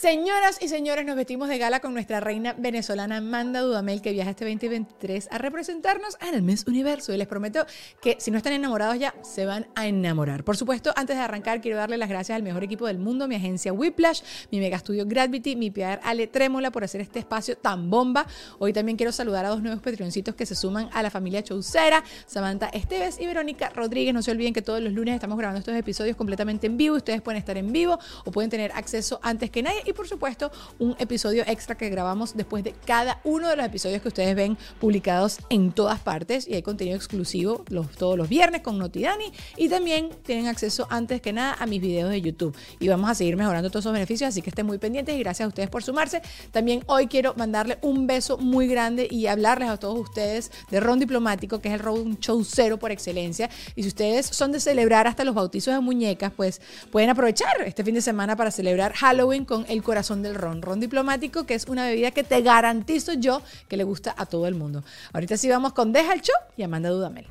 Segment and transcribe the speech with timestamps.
[0.00, 4.30] Señoras y señores, nos vestimos de gala con nuestra reina venezolana Amanda Dudamel, que viaja
[4.30, 7.12] este 2023 a representarnos en el Miss Universo.
[7.12, 7.66] Y les prometo
[8.00, 10.44] que si no están enamorados ya, se van a enamorar.
[10.44, 13.34] Por supuesto, antes de arrancar, quiero darle las gracias al mejor equipo del mundo, mi
[13.34, 14.20] agencia Whiplash,
[14.52, 18.24] mi mega estudio Gravity, mi PR Ale Trémola por hacer este espacio tan bomba.
[18.60, 22.04] Hoy también quiero saludar a dos nuevos patroncitos que se suman a la familia Chaucera,
[22.24, 24.14] Samantha Esteves y Verónica Rodríguez.
[24.14, 26.94] No se olviden que todos los lunes estamos grabando estos episodios completamente en vivo.
[26.94, 30.50] Ustedes pueden estar en vivo o pueden tener acceso antes que nadie y por supuesto
[30.78, 34.58] un episodio extra que grabamos después de cada uno de los episodios que ustedes ven
[34.80, 36.46] publicados en todas partes.
[36.46, 39.32] Y hay contenido exclusivo los, todos los viernes con Notidani.
[39.56, 42.54] Y también tienen acceso antes que nada a mis videos de YouTube.
[42.80, 45.46] Y vamos a seguir mejorando todos esos beneficios así que estén muy pendientes y gracias
[45.46, 46.20] a ustedes por sumarse.
[46.50, 50.98] También hoy quiero mandarle un beso muy grande y hablarles a todos ustedes de Ron
[50.98, 53.48] Diplomático que es el Ron Show Cero por excelencia.
[53.74, 57.84] Y si ustedes son de celebrar hasta los bautizos de muñecas pues pueden aprovechar este
[57.84, 60.62] fin de semana para celebrar Halloween con el corazón del ron.
[60.62, 64.46] Ron diplomático, que es una bebida que te garantizo yo que le gusta a todo
[64.46, 64.84] el mundo.
[65.12, 67.26] Ahorita sí vamos con Deja el Show y Amanda Dudamel.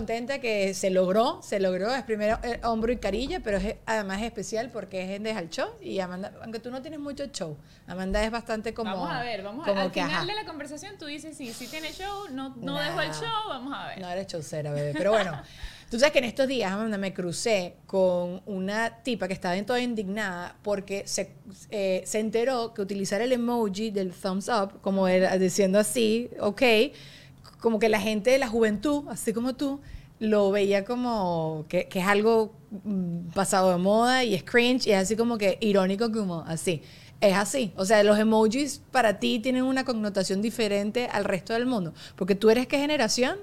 [0.00, 4.20] Contenta que se logró, se logró, es primero eh, hombro y carilla, pero es, además
[4.20, 7.26] es especial porque es en Deja el Show y Amanda, aunque tú no tienes mucho
[7.26, 7.54] show,
[7.86, 8.92] Amanda es bastante como...
[8.92, 11.66] Vamos a ver, vamos a ver, al final de la conversación tú dices, sí, sí
[11.66, 14.00] tiene show, no, no dejo el show, vamos a ver.
[14.00, 15.42] No eres showcera, bebé, pero bueno...
[15.90, 19.80] Tú sabes que en estos días, Amanda, me crucé con una tipa que estaba toda
[19.80, 21.32] indignada porque se,
[21.68, 26.62] eh, se enteró que utilizar el emoji del thumbs up, como era diciendo así, ok,
[27.60, 29.80] como que la gente de la juventud, así como tú,
[30.18, 32.52] lo veía como que, es algo
[32.84, 36.82] mm, pasado de moda y es cringe y es así como que irónico como así.
[37.20, 37.72] Es así.
[37.76, 41.92] O sea, los emojis para ti tienen una connotación diferente al resto del mundo.
[42.16, 43.38] Porque tú eres qué generación?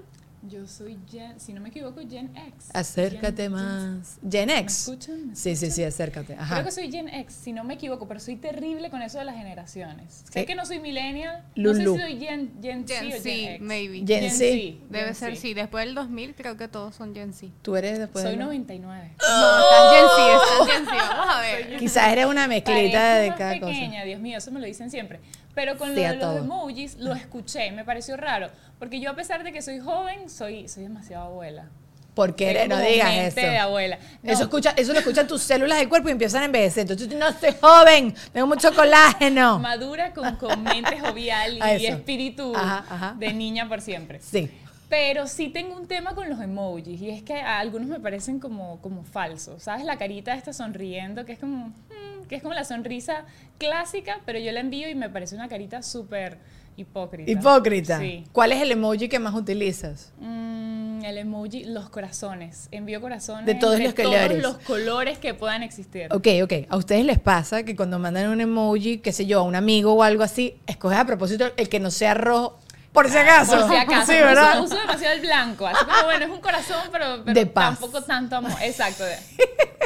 [0.50, 2.70] Yo soy Gen, si no me equivoco, Gen X.
[2.74, 4.18] Acércate más.
[4.30, 4.88] Gen, X.
[4.88, 5.36] ¿Me escuchan?
[5.36, 6.36] sí, sí, sí, acércate.
[6.36, 6.56] Ajá.
[6.56, 9.26] Creo que soy Gen X, si no me equivoco, pero soy terrible con eso de
[9.26, 10.24] las generaciones.
[10.32, 11.44] Sé que no soy millennial.
[11.56, 13.62] No sé si soy Gen, Gen, Gen C, o Gen X.
[13.62, 14.04] maybe.
[14.08, 14.78] Gen, C.
[14.90, 15.54] Debe ser sí.
[15.54, 17.52] Después del 2000 creo que todos son Gen Z.
[17.62, 19.16] ¿Tú eres después Soy 99.
[19.20, 21.16] No, estás Gen Z, estás Gen Z.
[21.18, 21.78] Vamos a ver.
[21.78, 23.74] Quizás eres una mezclita de cada pequeña, cosa.
[23.74, 25.20] pequeña, Dios mío, eso me lo dicen siempre.
[25.58, 28.52] Pero con lo de los emojis lo escuché, me pareció raro.
[28.78, 31.66] Porque yo a pesar de que soy joven, soy, soy demasiado abuela.
[32.14, 33.42] Porque no digas eso.
[33.42, 33.98] De abuela.
[34.22, 36.82] Eso, escucha, eso lo escuchan tus células del cuerpo y empiezan a envejecer.
[36.82, 39.58] Entonces, no estoy joven, tengo mucho colágeno.
[39.58, 42.54] Madura con, con mente jovial y espíritu
[43.18, 44.20] de niña por siempre.
[44.22, 44.52] Sí.
[44.90, 48.40] Pero sí tengo un tema con los emojis y es que a algunos me parecen
[48.40, 49.64] como, como falsos.
[49.64, 49.86] ¿Sabes?
[49.86, 51.70] La carita esta sonriendo, que es como...
[51.70, 53.26] Hmm, que es como la sonrisa
[53.58, 56.38] clásica, pero yo la envío y me parece una carita súper
[56.78, 57.32] hipócrita.
[57.32, 58.00] Hipócrita.
[58.00, 58.24] Sí.
[58.32, 60.14] ¿Cuál es el emoji que más utilizas?
[60.20, 62.70] Mm, el emoji, los corazones.
[62.72, 64.28] Envío corazones de todos los colores.
[64.28, 66.08] Todos los colores que puedan existir.
[66.12, 66.54] Ok, ok.
[66.70, 69.94] ¿A ustedes les pasa que cuando mandan un emoji, qué sé yo, a un amigo
[69.94, 72.60] o algo así, escoges a propósito el que no sea rojo
[72.98, 73.60] por si acaso.
[73.60, 74.12] Por si acaso.
[74.12, 74.60] Sí, ¿verdad?
[74.64, 75.68] Uso, demasiado el blanco.
[75.68, 78.54] Así como, bueno, es un corazón, pero, pero tampoco tanto amor.
[78.60, 79.04] Exacto.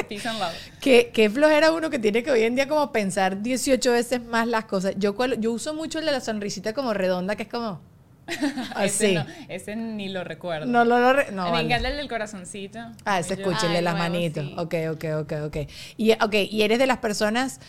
[0.08, 0.54] Peace and love.
[0.80, 4.48] ¿Qué, qué flojera uno que tiene que hoy en día como pensar 18 veces más
[4.48, 4.94] las cosas.
[4.96, 7.82] Yo, yo uso mucho el de la sonrisita como redonda, que es como...
[8.74, 9.16] Así.
[9.48, 10.66] ese, ni lo recuerdo.
[10.66, 12.78] No, lo, lo no, Me encanta el del corazoncito.
[13.04, 14.46] Ah, ese escúchele las manitos.
[14.56, 15.56] Ok, ok, ok, ok.
[15.96, 17.60] Y, okay, y eres de las personas,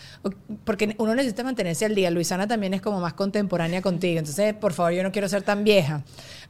[0.64, 2.10] porque uno necesita mantenerse al día.
[2.10, 4.18] Luisana también es como más contemporánea contigo.
[4.18, 6.02] Entonces, por favor, yo no quiero ser tan vieja.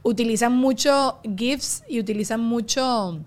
[0.03, 3.19] Utilizan mucho GIFs y utilizan mucho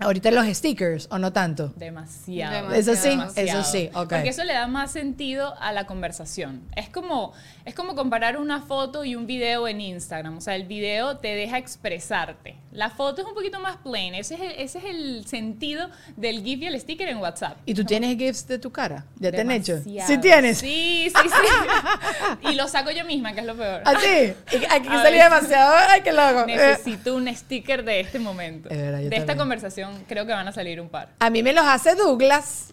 [0.00, 1.74] Ahorita los stickers, ¿o no tanto?
[1.76, 2.72] Demasiado.
[2.72, 6.62] Eso sí, eso sí, Porque eso le da más sentido a la conversación.
[6.74, 7.34] Es como,
[7.66, 10.38] es como comparar una foto y un video en Instagram.
[10.38, 12.56] O sea, el video te deja expresarte.
[12.72, 14.14] La foto es un poquito más plain.
[14.14, 17.58] Ese es el, ese es el sentido del GIF y el sticker en WhatsApp.
[17.66, 19.04] ¿Y tú tienes GIFs de tu cara?
[19.18, 19.82] ¿Ya te han hecho?
[19.82, 20.58] ¿Sí tienes?
[20.58, 22.48] Sí, sí, sí.
[22.50, 23.82] y lo saco yo misma, que es lo peor.
[23.84, 24.32] ¿Ah, sí?
[24.70, 25.74] Aquí salía demasiado.
[25.90, 26.46] Ay, qué loco.
[26.46, 28.70] Necesito un sticker de este momento.
[28.70, 31.10] de esta conversación creo que van a salir un par.
[31.18, 32.68] A mí me los hace Douglas.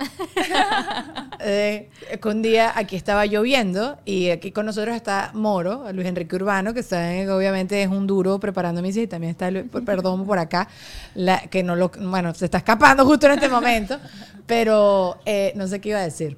[1.40, 1.90] eh,
[2.24, 6.84] un día aquí estaba lloviendo y aquí con nosotros está Moro, Luis Enrique Urbano, que
[6.84, 9.50] saben, obviamente es un duro preparando mis y también está,
[9.86, 10.68] perdón por acá,
[11.16, 14.00] la, que no lo, bueno, se está escapando justo en este momento,
[14.46, 16.38] pero eh, no sé qué iba a decir.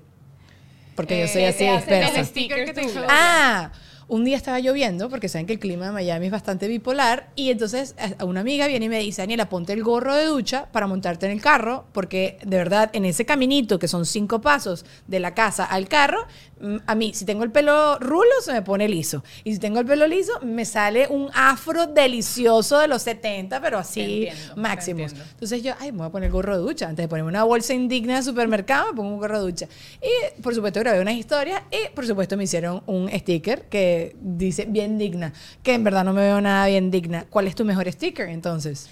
[0.96, 2.26] Porque yo soy así eh, dispersa.
[2.26, 3.72] sticker que te ah,
[4.10, 7.52] un día estaba lloviendo, porque saben que el clima de Miami es bastante bipolar, y
[7.52, 11.28] entonces una amiga viene y me dice, Daniela, ponte el gorro de ducha para montarte
[11.28, 15.34] en el carro, porque de verdad en ese caminito que son cinco pasos de la
[15.34, 16.26] casa al carro,
[16.86, 19.86] a mí si tengo el pelo rulo se me pone liso, y si tengo el
[19.86, 25.24] pelo liso me sale un afro delicioso de los 70, pero así entiendo.
[25.32, 26.88] Entonces yo, ay, me voy a poner gorro de ducha.
[26.88, 29.68] Antes de ponerme una bolsa indigna de supermercado, me pongo un gorro de ducha.
[30.02, 34.66] Y por supuesto grabé unas historias y por supuesto me hicieron un sticker que dice
[34.66, 35.34] bien digna,
[35.64, 37.26] que en verdad no me veo nada bien digna.
[37.30, 38.90] ¿Cuál es tu mejor sticker entonces?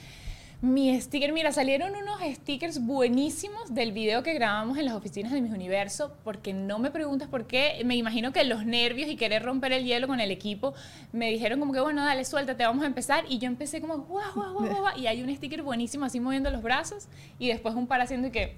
[0.60, 5.40] Mi sticker, mira, salieron unos stickers buenísimos del video que grabamos en las oficinas de
[5.40, 9.44] Mis Universo, porque no me preguntas por qué, me imagino que los nervios y querer
[9.44, 10.74] romper el hielo con el equipo,
[11.14, 14.34] me dijeron como que, bueno, dale, suéltate, vamos a empezar, y yo empecé como, guau,
[14.34, 17.08] guau, guau, guau, y hay un sticker buenísimo así moviendo los brazos,
[17.38, 18.58] y después un par haciendo y que,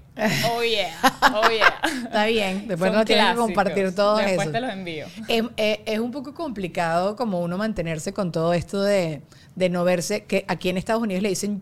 [0.54, 0.94] oh yeah,
[1.34, 1.80] oh yeah.
[2.04, 4.52] Está bien, después no tienes que compartir todo Después eso.
[4.52, 5.04] te los envío.
[5.28, 9.20] Es, es- es un poco complicado como uno mantenerse con todo esto de,
[9.54, 11.60] de no verse, que aquí en Estados Unidos le dicen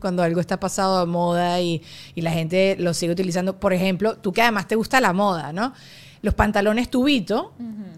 [0.00, 1.82] cuando algo está pasado de moda y,
[2.14, 3.58] y la gente lo sigue utilizando.
[3.58, 5.72] Por ejemplo, tú que además te gusta la moda, ¿no?
[6.22, 7.52] Los pantalones tubito,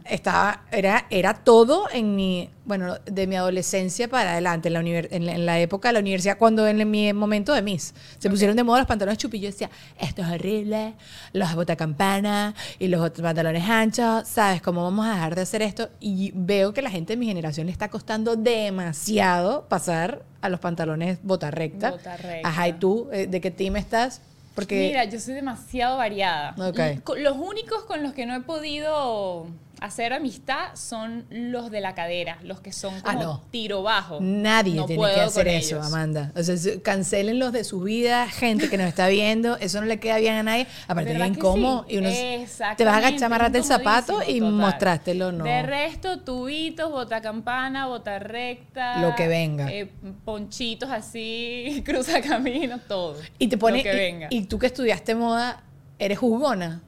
[0.04, 5.26] estaba, era, era todo en mi, bueno, de mi adolescencia para adelante, en la, en
[5.26, 8.56] la, en la época de la universidad, cuando en mi momento de Miss, se pusieron
[8.56, 10.94] de moda los pantalones chupillos, decía, esto es horrible,
[11.32, 15.88] los botacampanas y los otros pantalones anchos, ¿sabes cómo vamos a dejar de hacer esto?
[16.00, 20.60] Y veo que la gente de mi generación le está costando demasiado pasar a los
[20.60, 21.92] pantalones bota recta.
[21.92, 22.48] Bota recta.
[22.48, 24.20] Ajá, ¿y tú eh, de qué team estás?
[24.54, 26.54] Porque Mira, yo soy demasiado variada.
[26.58, 26.78] Ok.
[26.96, 29.46] Y co- Los únicos con los que no he podido
[29.80, 33.42] hacer amistad son los de la cadera, los que son Ah, como no.
[33.50, 34.18] tiro bajo.
[34.20, 35.86] Nadie No tiene que hacer eso, ellos.
[35.88, 36.30] Amanda.
[36.36, 39.88] O sea, se- cancelen los de su vida, gente que nos está viendo, eso no
[39.88, 40.68] le queda bien a nadie.
[40.86, 41.94] Aparte es ¿Verdad bien que cómodo sí?
[41.96, 44.52] y uno te vas a Exactamente, agachar, amarrarte el zapato y total.
[44.52, 45.42] mostrástelo, ¿no?
[45.42, 49.00] De resto, tubitos, bota campana, bota recta.
[49.00, 49.68] Lo que venga.
[49.72, 49.90] eh,
[50.24, 53.16] ponchitos así, cruza camino, todo.
[53.36, 54.26] Y te pone Lo que y- venga.
[54.30, 55.62] y, tú que estudiaste moda,
[55.98, 56.82] eres jugona.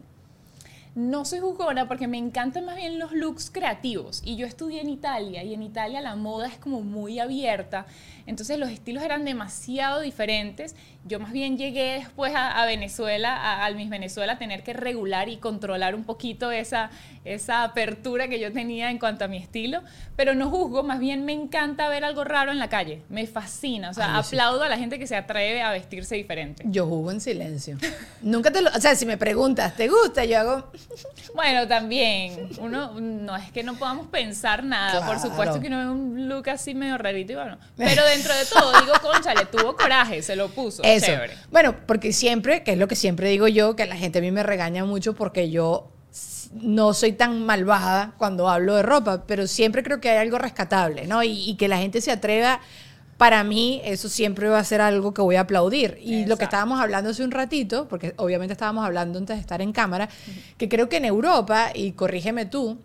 [0.94, 4.22] No soy jugona porque me encantan más bien los looks creativos.
[4.24, 7.86] Y yo estudié en Italia y en Italia la moda es como muy abierta.
[8.26, 10.76] Entonces los estilos eran demasiado diferentes.
[11.04, 14.72] Yo más bien llegué después a, a Venezuela, a, al Miss Venezuela, a tener que
[14.72, 16.90] regular y controlar un poquito esa,
[17.24, 19.82] esa apertura que yo tenía en cuanto a mi estilo.
[20.16, 23.02] Pero no juzgo, más bien me encanta ver algo raro en la calle.
[23.08, 23.90] Me fascina.
[23.90, 24.36] O sea, Ay, yo sí.
[24.36, 26.62] aplaudo a la gente que se atreve a vestirse diferente.
[26.68, 27.76] Yo jugo en silencio.
[28.22, 30.24] Nunca te lo, o sea, si me preguntas, ¿te gusta?
[30.24, 30.70] Yo hago
[31.34, 35.88] Bueno, también, uno no es que no podamos pensar nada, por supuesto que uno ve
[35.90, 40.22] un look así medio rarito y bueno, pero dentro de todo digo, conchale, tuvo coraje,
[40.22, 41.06] se lo puso, Eso.
[41.06, 41.34] chévere.
[41.50, 44.30] Bueno, porque siempre, que es lo que siempre digo yo, que la gente a mí
[44.30, 45.90] me regaña mucho porque yo
[46.52, 51.06] no soy tan malvada cuando hablo de ropa, pero siempre creo que hay algo rescatable,
[51.06, 51.22] ¿no?
[51.24, 52.60] Y, y que la gente se atreva,
[53.16, 55.98] para mí eso siempre va a ser algo que voy a aplaudir.
[56.02, 59.60] Y lo que estábamos hablando hace un ratito, porque obviamente estábamos hablando antes de estar
[59.62, 60.08] en cámara,
[60.58, 62.78] que creo que en Europa, y corrígeme tú,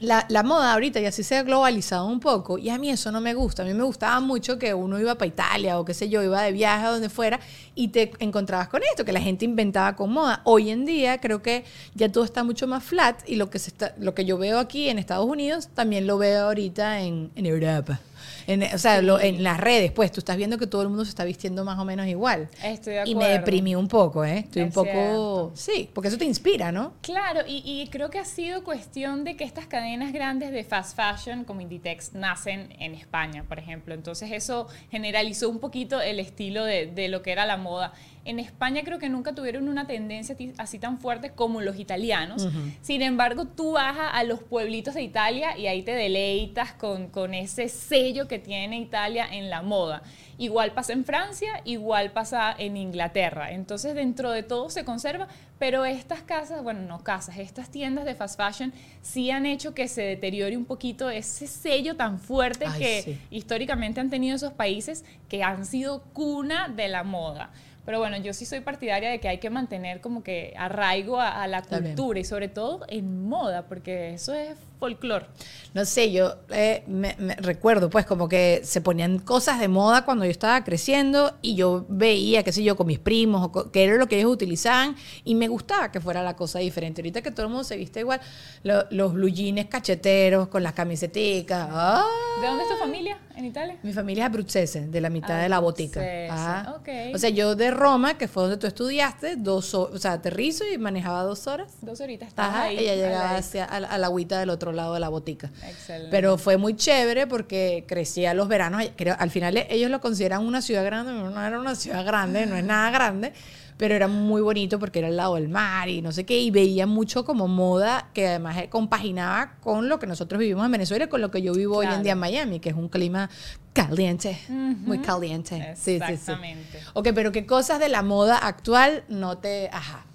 [0.00, 3.10] la, la moda ahorita ya sí se ha globalizado un poco y a mí eso
[3.10, 3.62] no me gusta.
[3.62, 6.42] A mí me gustaba mucho que uno iba para Italia o qué sé yo, iba
[6.42, 7.40] de viaje a donde fuera
[7.74, 10.42] y te encontrabas con esto, que la gente inventaba con moda.
[10.44, 11.64] Hoy en día creo que
[11.94, 14.58] ya todo está mucho más flat y lo que, se está, lo que yo veo
[14.58, 18.00] aquí en Estados Unidos también lo veo ahorita en, en Europa.
[18.46, 21.04] En, o sea, lo- en las redes, pues tú estás viendo que todo el mundo
[21.04, 22.48] se está vistiendo más o menos igual.
[22.62, 23.38] Estoy de Y me acuerdo.
[23.40, 24.38] deprimí un poco, ¿eh?
[24.38, 25.52] Estoy un poco...
[25.54, 26.94] Sí, porque eso te inspira, ¿no?
[27.02, 30.96] Claro, y, y creo que ha sido cuestión de que estas cadenas grandes de fast
[30.96, 33.94] fashion como Inditex nacen en España, por ejemplo.
[33.94, 37.92] Entonces eso generalizó un poquito el estilo de, de lo que era la moda.
[38.26, 42.48] En España creo que nunca tuvieron una tendencia así tan fuerte como los italianos.
[42.82, 47.08] Sin embargo, tú vas a, a los pueblitos de Italia y ahí te deleitas con,
[47.08, 50.02] con ese sello que tiene Italia en la moda.
[50.38, 53.52] Igual pasa en Francia, igual pasa en Inglaterra.
[53.52, 55.28] Entonces, dentro de todo se conserva,
[55.58, 59.88] pero estas casas, bueno, no casas, estas tiendas de fast fashion sí han hecho que
[59.88, 63.18] se deteriore un poquito ese sello tan fuerte Ay, que sí.
[63.30, 67.50] históricamente han tenido esos países que han sido cuna de la moda.
[67.86, 71.42] Pero bueno, yo sí soy partidaria de que hay que mantener como que arraigo a,
[71.42, 75.26] a la cultura y sobre todo en moda, porque eso es folclore.
[75.74, 80.04] No sé, yo eh, me, me recuerdo pues como que se ponían cosas de moda
[80.04, 83.70] cuando yo estaba creciendo y yo veía, qué sé yo, con mis primos, o co-
[83.70, 87.00] que era lo que ellos utilizaban y me gustaba que fuera la cosa diferente.
[87.02, 88.20] Ahorita que todo el mundo se viste igual,
[88.62, 91.68] lo- los blue jeans cacheteros con las camiseticas.
[91.70, 92.04] ¡ah!
[92.40, 93.76] ¿De dónde es tu familia en Italia?
[93.82, 96.00] Mi familia es abruzzese, de la mitad de la botica.
[96.00, 96.74] Abruzzese, Ajá.
[96.78, 97.14] ok.
[97.14, 100.78] O sea, yo de Roma, que fue donde tú estudiaste, dos o sea, aterrizo y
[100.78, 101.74] manejaba dos horas.
[101.82, 102.32] Dos horitas.
[102.36, 105.50] Ajá, ahí, ella llegaba hacia a la agüita del otro otro lado de la botica.
[105.68, 106.08] Excelente.
[106.10, 108.82] Pero fue muy chévere porque crecía los veranos.
[108.96, 112.56] Creo, al final ellos lo consideran una ciudad grande, no era una ciudad grande, no
[112.56, 113.32] es nada grande,
[113.76, 116.50] pero era muy bonito porque era al lado del mar y no sé qué, y
[116.50, 121.04] veía mucho como moda que además eh, compaginaba con lo que nosotros vivimos en Venezuela
[121.04, 123.30] y con lo que yo vivo hoy en día en Miami, que es un clima
[123.72, 125.74] caliente, muy caliente.
[125.76, 126.12] Sí, sí, sí.
[126.12, 126.80] Exactamente.
[126.94, 129.68] Ok, pero qué cosas de la moda actual no te...
[129.72, 130.06] Ajá.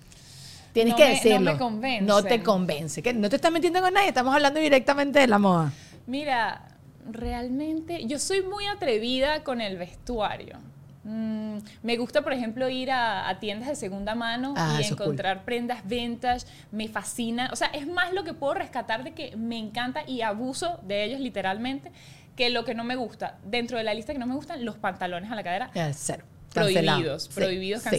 [0.74, 1.52] Tienes No que me- no decirlo.
[1.54, 2.06] me convencen.
[2.08, 3.02] No te convence.
[3.04, 3.14] ¿Qué?
[3.14, 5.72] No te estás metiendo con nadie, estamos hablando directamente de la moda.
[6.08, 6.62] Mira,
[7.10, 10.58] realmente yo soy muy atrevida con el vestuario.
[11.04, 14.90] Mm, me gusta, por ejemplo, ir a, a tiendas de segunda mano Ah, y es
[14.90, 15.02] cool.
[15.02, 16.46] encontrar prendas vintage.
[16.72, 17.50] Me fascina.
[17.52, 21.04] O sea, es más lo que puedo rescatar de que me encanta y abuso de
[21.04, 21.92] ellos literalmente
[22.36, 23.38] que lo que no me gusta.
[23.44, 26.24] Dentro de la lista que no me gustan, los pantalones a la cadera cero.
[26.54, 27.90] Prohibidos, Sí, prohibidos, sí.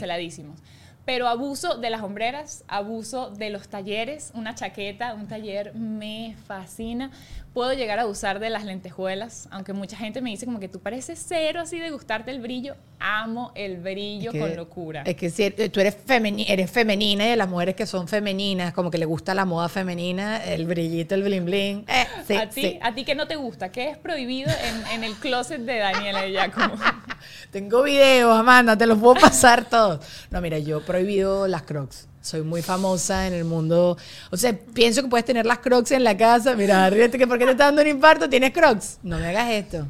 [1.05, 7.11] Pero abuso de las hombreras, abuso de los talleres, una chaqueta, un taller me fascina.
[7.53, 10.81] Puedo llegar a usar de las lentejuelas, aunque mucha gente me dice como que tú
[10.81, 12.77] pareces cero así de gustarte el brillo.
[12.99, 15.03] Amo el brillo Es que- con locura.
[15.05, 18.73] Es que si tú eres, femeni- eres femenina y de las mujeres que son femeninas,
[18.73, 21.85] como que le gusta la moda femenina, el brillito, el bling bling.
[21.89, 22.79] Eh, sí, a ti, sí.
[22.81, 26.23] a ti que no te gusta, ¿qué es prohibido en, en el closet de Daniela
[26.23, 26.75] de Giacomo?
[27.51, 30.01] Tengo videos, Amanda, te los puedo pasar todos.
[30.31, 32.09] No, mira, yo prohibido las crocs.
[32.23, 33.99] Soy muy famosa en el mundo.
[34.31, 36.55] O sea, pienso que puedes tener las crocs en la casa.
[36.55, 38.31] Mira, ríete que ¿por qué te está dando un infarto?
[38.31, 38.99] ¿Tienes crocs?
[39.03, 39.87] No me hagas esto.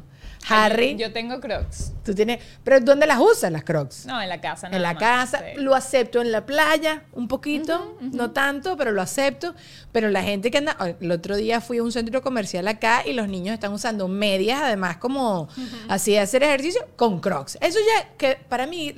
[0.49, 1.93] Harry, Yo tengo crocs.
[2.03, 2.39] tú tienes...
[2.65, 4.05] ¿Pero dónde las usas las crocs?
[4.05, 4.67] No, en la casa.
[4.67, 5.61] en la más, casa, sí.
[5.61, 9.55] lo acepto en la playa, un poquito, no tanto, pero lo acepto.
[9.93, 13.13] Pero la gente que anda, el otro día fui a un centro comercial acá y
[13.13, 15.47] los niños están usando medias, además como
[15.87, 17.57] así de hacer ejercicio, con crocs.
[17.61, 18.93] Eso ya, que para mí,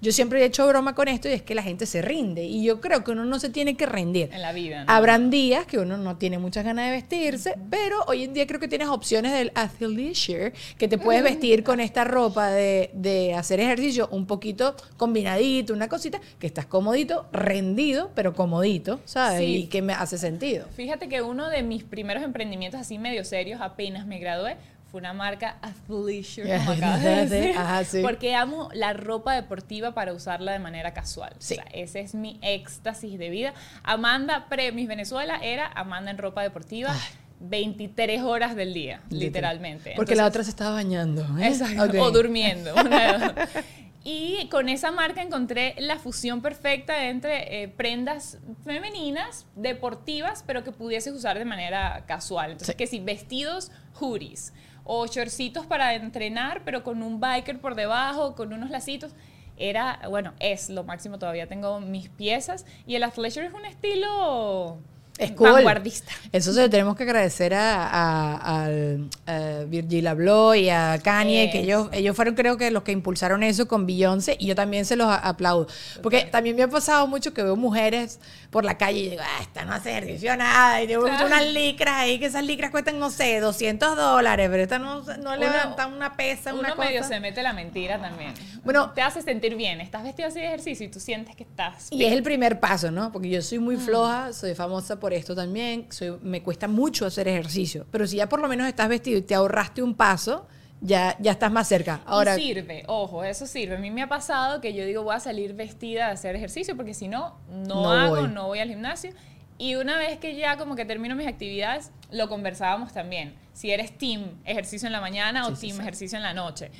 [0.00, 2.44] yo siempre he hecho broma con esto y es que la gente se rinde.
[2.44, 4.30] Y yo creo que uno no se tiene que rendir.
[4.32, 4.84] En la vida.
[4.84, 4.92] ¿no?
[4.92, 8.60] Habrán días que uno no tiene muchas ganas de vestirse, pero hoy en día creo
[8.60, 13.60] que tienes opciones del athleisure, que te puedes vestir con esta ropa de, de hacer
[13.60, 19.40] ejercicio un poquito combinadito, una cosita, que estás comodito, rendido, pero comodito, ¿sabes?
[19.40, 19.56] Sí.
[19.56, 20.66] Y que me hace sentido.
[20.74, 24.56] Fíjate que uno de mis primeros emprendimientos así medio serios, apenas me gradué,
[24.90, 28.02] fue una marca Athleisure, como acabas de Sí, decir, ajá, sí.
[28.02, 31.34] porque amo la ropa deportiva para usarla de manera casual.
[31.38, 31.54] Sí.
[31.54, 33.52] O sea, ese es mi éxtasis de vida.
[33.82, 36.94] Amanda pre-Miss Venezuela era Amanda en ropa deportiva
[37.40, 39.92] 23 horas del día, literalmente.
[39.96, 41.22] Porque la Entonces, otra se estaba bañando.
[41.38, 41.48] ¿eh?
[41.48, 41.94] Exacto, Ok.
[42.00, 42.72] o durmiendo.
[44.04, 50.70] y con esa marca encontré la fusión perfecta entre eh, prendas femeninas, deportivas, pero que
[50.72, 52.52] pudieses usar de manera casual.
[52.52, 52.78] Entonces, Sí.
[52.78, 54.52] que si vestidos, hoodies,
[54.86, 59.12] o shortcitos para entrenar, pero con un biker por debajo, con unos lacitos.
[59.58, 62.66] Era, bueno, es lo máximo, todavía tengo mis piezas.
[62.86, 64.78] Y el athleisure es un estilo
[65.18, 65.50] Es cool.
[65.52, 66.12] vanguardista.
[66.32, 71.50] Eso se lo tenemos que agradecer a, a, al, a Virgil Abloh y a Kanye,
[71.50, 74.84] que ellos, ellos fueron creo que los que impulsaron eso con Beyoncé y yo también
[74.84, 75.66] se los a- aplaudo.
[76.02, 78.20] Porque también me ha pasado mucho que veo mujeres
[78.50, 80.82] por la calle y digo, ah, esta no hace ejercicio nada.
[80.82, 81.26] Y Claro.
[81.26, 85.12] unas licras ahí, que esas licras cuestan, no sé, 200 dólares, pero esta no, no
[85.18, 87.14] Uno- levantan una pesa, una Uno medio cosa.
[87.14, 88.34] se mete la mentira también.
[88.64, 89.80] Bueno- te hace sentir bien.
[89.80, 91.88] Estás vestido así de ejercicio y tú sientes que estás.
[91.90, 93.12] Y es el primer paso, ¿no?
[93.12, 93.64] Porque yo soy Mm.
[93.64, 97.86] muy floja, soy famosa por esto también, soy, me cuesta mucho hacer ejercicio.
[97.90, 100.46] Pero si ya por lo menos estás vestido y te ahorraste un paso,
[100.80, 102.02] ya, ya estás más cerca.
[102.04, 103.76] Ahora, y sirve, ojo, eso sirve.
[103.76, 106.76] A mí me ha pasado que yo digo voy a salir vestida a hacer ejercicio
[106.76, 108.28] porque si no, no, No hago, voy.
[108.28, 109.12] no voy al gimnasio.
[109.58, 113.34] Y una vez que ya como que termino mis actividades, lo conversábamos también.
[113.54, 115.82] Si eres team ejercicio en la mañana o Sí, sí, team sí.
[115.82, 116.70] ejercicio en la noche.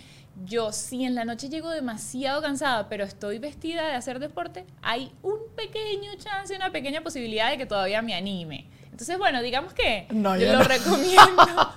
[0.45, 5.11] Yo si en la noche llego demasiado cansada, pero estoy vestida de hacer deporte, hay
[5.23, 8.69] un pequeño chance, una pequeña posibilidad de que todavía me anime.
[8.91, 10.65] Entonces, bueno, digamos que No, yo yo lo no.
[10.69, 11.73] recomiendo.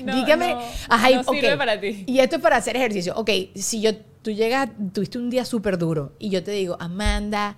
[0.05, 2.05] No, dígame, no, ajá, y- no sirve para ti.
[2.07, 3.15] Y esto es para hacer ejercicio.
[3.17, 7.57] Ok, si yo, tú llegas, tuviste un día súper duro y yo te digo, Amanda,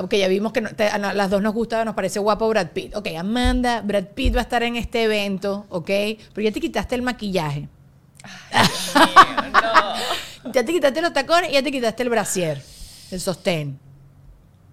[0.00, 2.94] ok, ya vimos que te- a las dos nos gusta, nos parece guapo Brad Pitt.
[2.96, 5.86] Ok, Amanda, Brad Pitt va a estar en este evento, ok,
[6.34, 7.68] pero ya te quitaste el maquillaje.
[8.52, 9.60] Dios mío,
[10.44, 10.52] no.
[10.52, 12.62] Ya te quitaste los tacones y ya te quitaste el brasier,
[13.10, 13.78] el sostén.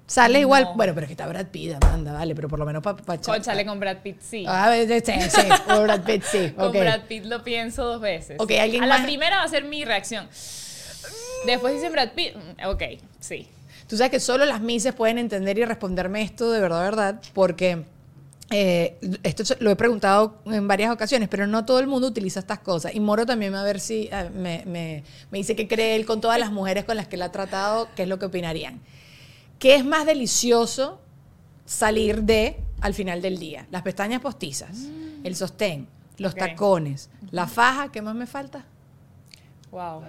[0.07, 0.75] Sale igual, No.
[0.75, 3.17] bueno, pero es que está Brad Pitt, Amanda, vale, pero por lo menos para pa,
[3.17, 4.45] Conchale con Brad Pitt, sí.
[4.47, 6.51] A ver, sí, sí, con Brad Pitt, sí.
[6.51, 6.71] Con.
[6.71, 8.37] Brad Pitt lo pienso dos veces.
[8.39, 10.29] Ok, ¿alguien A la primera va a ser mi reacción.
[11.45, 12.83] Después dice Brad Pitt, mm, ok,
[13.19, 13.49] sí.
[13.87, 17.83] Tú sabes que solo las mises pueden entender y responderme esto de verdad, verdad, porque
[18.49, 22.59] eh, esto lo he preguntado en varias ocasiones, pero no todo el mundo utiliza estas
[22.59, 22.95] cosas.
[22.95, 26.21] Y Moro también a ver si eh, me, me- me dice que cree él con
[26.21, 28.79] todas las mujeres con las que él ha tratado, qué es lo que opinarían.
[29.59, 30.99] ¿Qué es más delicioso
[31.65, 33.65] salir de al final del día.
[33.71, 34.77] Las pestañas postizas,
[35.23, 35.87] el sostén,
[36.17, 38.65] los tacones, la faja, ¿qué más me falta?
[39.69, 40.01] Wow.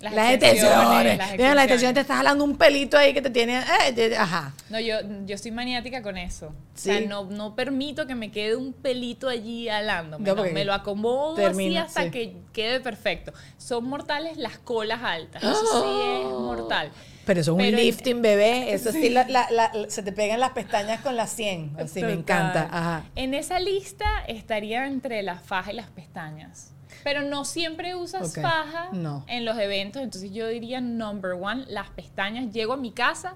[0.00, 1.18] Las, Las extensiones.
[1.18, 3.58] las Mira, las extensiones te estás jalando un pelito ahí que te tiene.
[3.58, 4.54] eh, te- ajá.
[4.70, 4.96] No, yo,
[5.26, 6.46] yo soy maniática con eso.
[6.48, 6.90] O Sí.
[6.90, 10.24] sea, no, no permito que me quede un pelito allí alándome.
[10.24, 12.10] No, No, me lo acomodo termina, así hasta sí.
[12.10, 13.32] que quede perfecto.
[13.58, 15.42] Son mortales las colas altas.
[15.42, 16.92] Eso sí es mortal.
[17.26, 18.74] Pero eso es un en- lifting, bebé.
[18.74, 21.74] Eso sí, la- la- la- se te pegan las pestañas con las 100.
[21.80, 22.68] Así me encanta.
[22.70, 23.04] Ajá.
[23.16, 26.73] En esa lista estaría entre la faja y las pestañas.
[27.04, 29.24] Pero no siempre usas faja No.
[29.28, 30.02] en los eventos.
[30.02, 32.52] Entonces yo diría number one, las pestañas.
[32.52, 33.34] Llego a mi casa,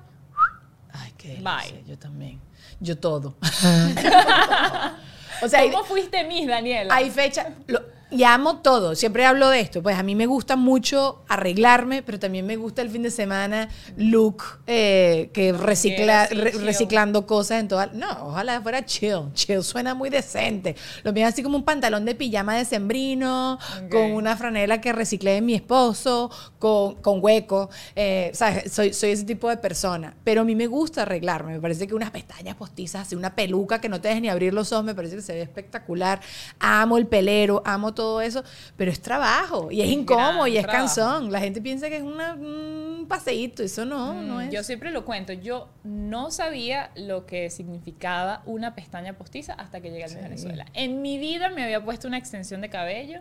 [0.91, 1.85] Ay, qué Bye.
[1.87, 2.41] Yo también.
[2.81, 3.37] Yo todo.
[5.43, 6.95] o sea, hay, ¿cómo fuiste Miss, Daniela?
[6.95, 7.51] hay fecha.
[7.67, 8.95] lo- y amo todo.
[8.95, 9.83] Siempre hablo de esto.
[9.83, 13.69] Pues a mí me gusta mucho arreglarme, pero también me gusta el fin de semana
[13.97, 16.65] look eh, que recicla, Sí, re- chill.
[16.65, 17.93] reciclando cosas en todas.
[17.95, 19.33] No, ojalá fuera chill.
[19.35, 20.75] Chill suena muy decente.
[21.03, 23.59] Lo mío es así como un pantalón de pijama de sembrino,
[23.91, 27.69] con una franela que reciclé de mi esposo, con, con hueco.
[27.95, 28.73] Eh, ¿sabes?
[28.73, 30.15] Soy, soy ese tipo de persona.
[30.25, 31.53] Pero a mí me gusta arreglarme.
[31.53, 34.55] Me parece que unas pestañas postizas, así una peluca que no te dejes ni abrir
[34.55, 36.21] los ojos, me parece que se ve espectacular.
[36.59, 38.45] Amo el pelero, amo todo eso,
[38.77, 40.87] pero es trabajo y es incómodo y es trabajo.
[40.87, 41.33] cansón.
[41.33, 43.63] La gente piensa que es una- un paseíto.
[43.65, 44.51] Eso no, no Mm, es.
[44.53, 45.33] Yo siempre lo cuento.
[45.33, 50.17] Yo no sabía lo que significaba una pestaña postiza hasta que llegué a Sí.
[50.17, 50.67] Venezuela.
[50.75, 53.21] En mi vida me había puesto una extensión de cabello,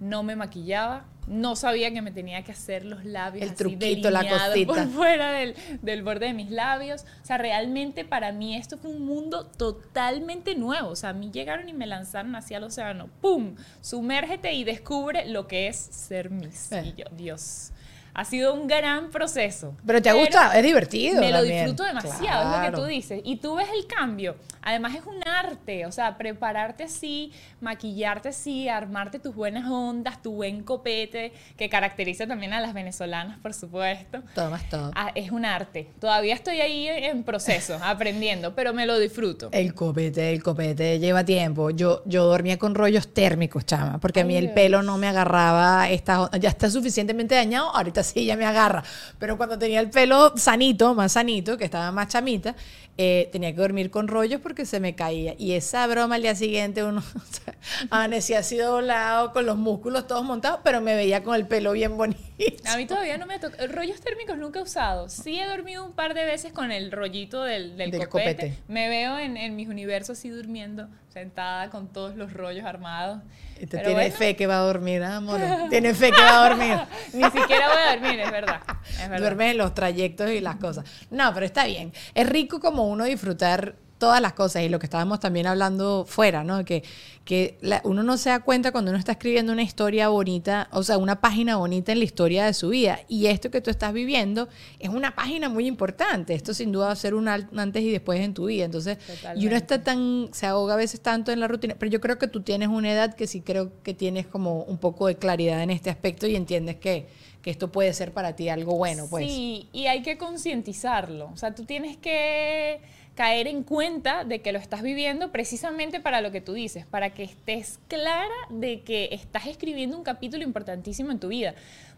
[0.00, 4.10] no me maquillaba, no sabía que me tenía que hacer los labios El así truquito,
[4.10, 4.66] la cosita.
[4.66, 7.04] por fuera del, del borde de mis labios.
[7.22, 10.88] O sea, realmente para mí esto fue un mundo totalmente nuevo.
[10.88, 13.08] O sea, a mí llegaron y me lanzaron hacia el océano.
[13.20, 13.54] ¡Pum!
[13.80, 16.72] Sumérgete y descubre lo que es ser Miss.
[16.72, 16.94] Eh.
[16.96, 17.70] Y yo, Dios.
[18.12, 19.74] Ha sido un gran proceso.
[19.86, 21.20] Pero te ha gustado, es divertido.
[21.20, 21.58] Me lo también.
[21.66, 22.78] disfruto demasiado, es lo que Claro.
[22.80, 23.20] tú dices.
[23.24, 24.36] Y tú ves el cambio.
[24.62, 30.32] Además es un arte, o sea, prepararte así, maquillarte así, armarte tus buenas ondas, tu
[30.32, 34.22] buen copete, que caracteriza también a las venezolanas, por supuesto.
[34.34, 34.90] Tomas todo.
[34.94, 35.88] Ah, es un arte.
[36.00, 39.48] Todavía estoy ahí en proceso, aprendiendo, pero me lo disfruto.
[39.52, 41.70] El copete, el copete lleva tiempo.
[41.70, 44.54] Yo, yo dormía con rollos térmicos, chama, porque a mí Ay, el Dios.
[44.54, 45.88] pelo no me agarraba.
[45.90, 48.82] Esta, ya está suficientemente dañado, ahorita sí ya me agarra.
[49.18, 52.54] Pero cuando tenía el pelo sanito, más sanito, que estaba más chamita,
[52.98, 55.34] eh, tenía que dormir con rollos porque se me caía.
[55.38, 57.02] Y esa broma al día siguiente, uno
[57.90, 61.96] amanecía así doblado, con los músculos todos montados, pero me veía con el pelo bien
[61.96, 62.20] bonito.
[62.66, 63.66] A mí todavía no me toca.
[63.66, 65.08] Rollos térmicos nunca he usado.
[65.08, 68.34] Sí he dormido un par de veces con el rollito del, del, Del copete.
[68.34, 68.58] copete.
[68.68, 73.20] Me veo en, en mis universos así durmiendo, sentada con todos los rollos armados.
[73.58, 75.40] Pero tiene bueno, fe que va a dormir, ah, amor.
[75.70, 76.78] Tiene fe que va a dormir.
[77.12, 78.60] Ni siquiera voy a dormir, es verdad.
[78.88, 79.18] Es verdad.
[79.18, 80.84] Duermes en los trayectos y las cosas.
[81.10, 81.92] No, pero está bien.
[82.14, 86.42] Es rico como uno disfrutar todas las cosas y lo que estábamos también hablando fuera,
[86.42, 86.64] ¿no?
[86.64, 86.82] Que,
[87.24, 90.82] que la- uno no se da cuenta cuando uno está escribiendo una historia bonita, o
[90.82, 92.98] sea, una página bonita en la historia de su vida.
[93.06, 94.48] Y esto que tú estás viviendo
[94.80, 96.34] es una página muy importante.
[96.34, 98.64] Esto sin duda va a ser un antes y después en tu vida.
[98.64, 98.98] Entonces,
[99.36, 102.18] y uno está tan, se ahoga a veces tanto en la rutina, pero yo creo
[102.18, 105.62] que tú tienes una edad que sí creo que tienes como un poco de claridad
[105.62, 107.06] en este aspecto y entiendes que,
[107.42, 109.26] que esto puede ser para ti algo bueno, pues.
[109.26, 111.30] Sí, y hay que concientizarlo.
[111.32, 112.80] O sea, tú tienes que
[113.14, 117.10] caer en cuenta de que lo estás viviendo precisamente para lo que tú dices, para
[117.10, 121.54] que estés clara de que estás escribiendo un capítulo importantísimo en tu vida.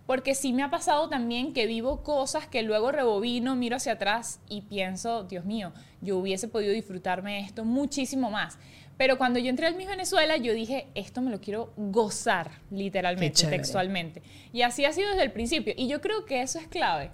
[0.07, 4.41] Porque sí me ha pasado también que vivo cosas que luego rebobino, miro hacia atrás
[4.49, 8.59] y pienso, Dios mío, yo hubiese podido disfrutarme esto muchísimo más.
[8.97, 13.47] Pero cuando yo entré al Miss Venezuela, yo dije, esto me lo quiero gozar, literalmente,
[13.47, 14.23] textualmente.
[14.53, 15.73] Y así ha sido desde el principio.
[15.77, 17.11] Y yo creo que eso es clave.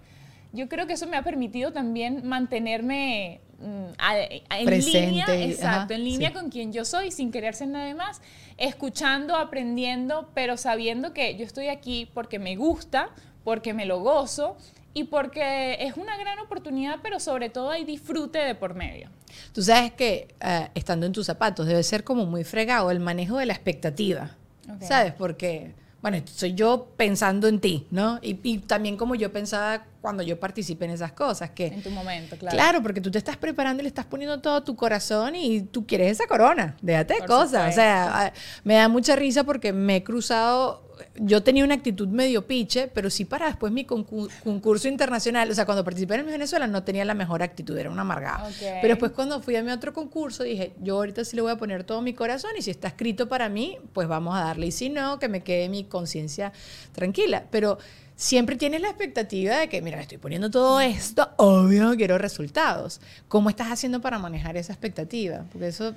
[0.52, 4.12] Yo creo que eso me ha permitido también mantenerme mm, a-
[4.50, 6.34] a- en Presente línea, exacto, ajá, en línea sí.
[6.34, 8.22] con quien yo soy, sin querer ser nadie más,
[8.56, 13.10] escuchando, aprendiendo, pero sabiendo que yo estoy aquí porque me gusta,
[13.44, 14.56] porque me lo gozo
[14.94, 19.10] y porque es una gran oportunidad, pero sobre todo hay disfrute de por medio.
[19.52, 23.38] Tú sabes que eh, estando en tus zapatos debe ser como muy fregado el manejo
[23.38, 24.36] de la expectativa.
[24.80, 25.12] ¿sabes?
[25.14, 28.18] Porque, bueno, soy yo pensando en ti, ¿no?
[28.22, 31.66] Y, y también como yo pensaba cuando yo participé en esas cosas, que...
[31.66, 32.56] En tu momento, claro.
[32.56, 32.82] Claro.
[32.82, 36.12] porque tú te estás preparando y le estás poniendo todo tu corazón y tú quieres
[36.12, 36.76] esa corona.
[36.80, 37.70] Déjate de cosas.
[37.72, 38.32] O sea, ah,
[38.64, 40.86] me da mucha risa porque me he cruzado.
[41.16, 45.50] Yo tenía una actitud medio piche, pero sí para después mi concu- concurso internacional.
[45.50, 48.44] O sea, cuando participé en el Venezuela no tenía la mejor actitud, era una amargada.
[48.48, 48.56] Ok.
[48.80, 51.56] Pero después cuando fui a mi otro concurso dije, yo ahorita sí le voy a
[51.56, 54.66] poner todo mi corazón y si está escrito para mí, pues vamos a darle.
[54.66, 56.52] Y si no, que me quede mi conciencia
[56.92, 57.44] tranquila.
[57.50, 57.78] Pero
[58.18, 63.00] siempre tienes la expectativa de que, mira, estoy poniendo todo esto, obvio, quiero resultados.
[63.28, 65.44] ¿Cómo estás haciendo para manejar esa expectativa?
[65.52, 65.94] Porque eso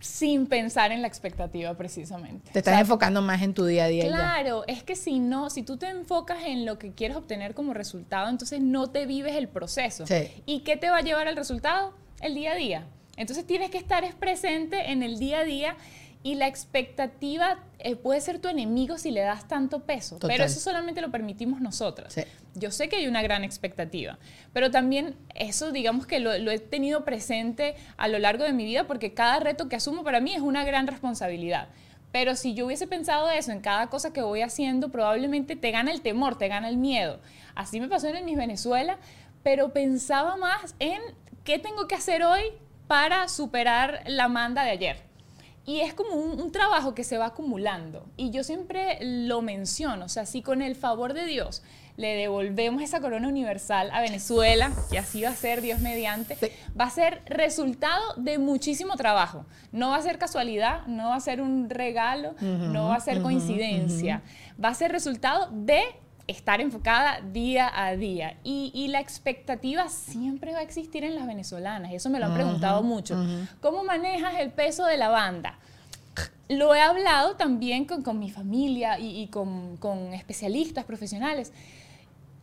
[0.00, 2.50] sin pensar en la expectativa precisamente.
[2.50, 4.08] Te estás enfocando más en tu día a día.
[4.08, 7.72] Claro, es que si no, si tú te enfocas en lo que quieres obtener como
[7.72, 10.04] resultado, entonces no te vives el proceso.
[10.44, 11.94] ¿Y qué te va a llevar al resultado?
[12.20, 12.86] El día a día.
[13.16, 15.76] Entonces tienes que estar presente en el día a día
[16.22, 20.60] y la expectativa eh, puede ser tu enemigo si le das tanto peso, pero eso
[20.60, 22.14] solamente lo permitimos nosotras.
[22.54, 24.18] Yo sé que hay una gran expectativa,
[24.52, 28.86] pero también eso digamos que lo, he tenido presente a lo largo de mi vida
[28.86, 31.68] porque cada reto que asumo para mí es una gran responsabilidad.
[32.12, 35.90] Pero si yo hubiese pensado eso en cada cosa que voy haciendo, probablemente te gana
[35.90, 37.20] el temor, te gana el miedo.
[37.54, 38.98] Así me pasó en el Miss Venezuela,
[39.42, 41.00] pero pensaba más en
[41.42, 42.42] qué tengo que hacer hoy
[42.86, 45.11] para superar la manda de ayer.
[45.64, 48.04] Y es como un, trabajo que se va acumulando.
[48.16, 51.62] Y yo siempre lo menciono, o sea, si con el favor de Dios
[51.96, 56.36] le devolvemos esa corona universal a Venezuela, que así va a ser Dios mediante,
[56.78, 59.44] va a ser resultado de muchísimo trabajo.
[59.70, 63.22] No va a ser casualidad, no va a ser un regalo, no va a ser
[63.22, 64.22] coincidencia.
[64.62, 65.82] Va a ser resultado de
[66.26, 68.36] estar enfocada día a día.
[68.44, 71.92] Y, la expectativa siempre va a existir en las venezolanas.
[71.92, 73.16] Eso me lo han preguntado mucho.
[73.60, 75.58] ¿Cómo manejas el peso de la banda?
[76.48, 81.52] Lo he hablado también con, mi familia y, con, con, especialistas profesionales.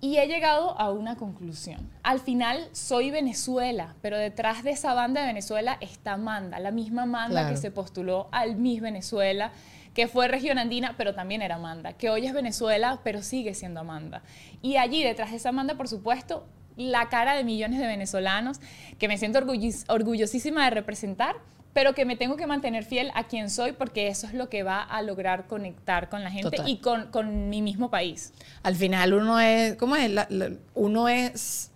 [0.01, 1.89] Y he llegado a una conclusión.
[2.03, 7.05] Al final soy Venezuela, pero detrás de esa banda de Venezuela está Manda, la misma
[7.05, 9.51] Manda que se postuló al Miss Venezuela
[9.93, 13.79] que fue región andina, pero también era Amanda, que hoy es Venezuela, pero sigue siendo
[13.79, 14.21] Amanda.
[14.61, 16.45] Y allí, detrás de esa Amanda, por supuesto,
[16.77, 18.59] la cara de millones de venezolanos,
[18.97, 21.35] que me siento orgullosísima de representar,
[21.73, 24.63] pero que me tengo que mantener fiel a quien soy porque eso es lo que
[24.63, 28.33] va a lograr conectar con la gente y con, con, mi mismo país.
[28.63, 30.11] Al final uno es, ¿cómo es?
[30.73, 31.71] uno es...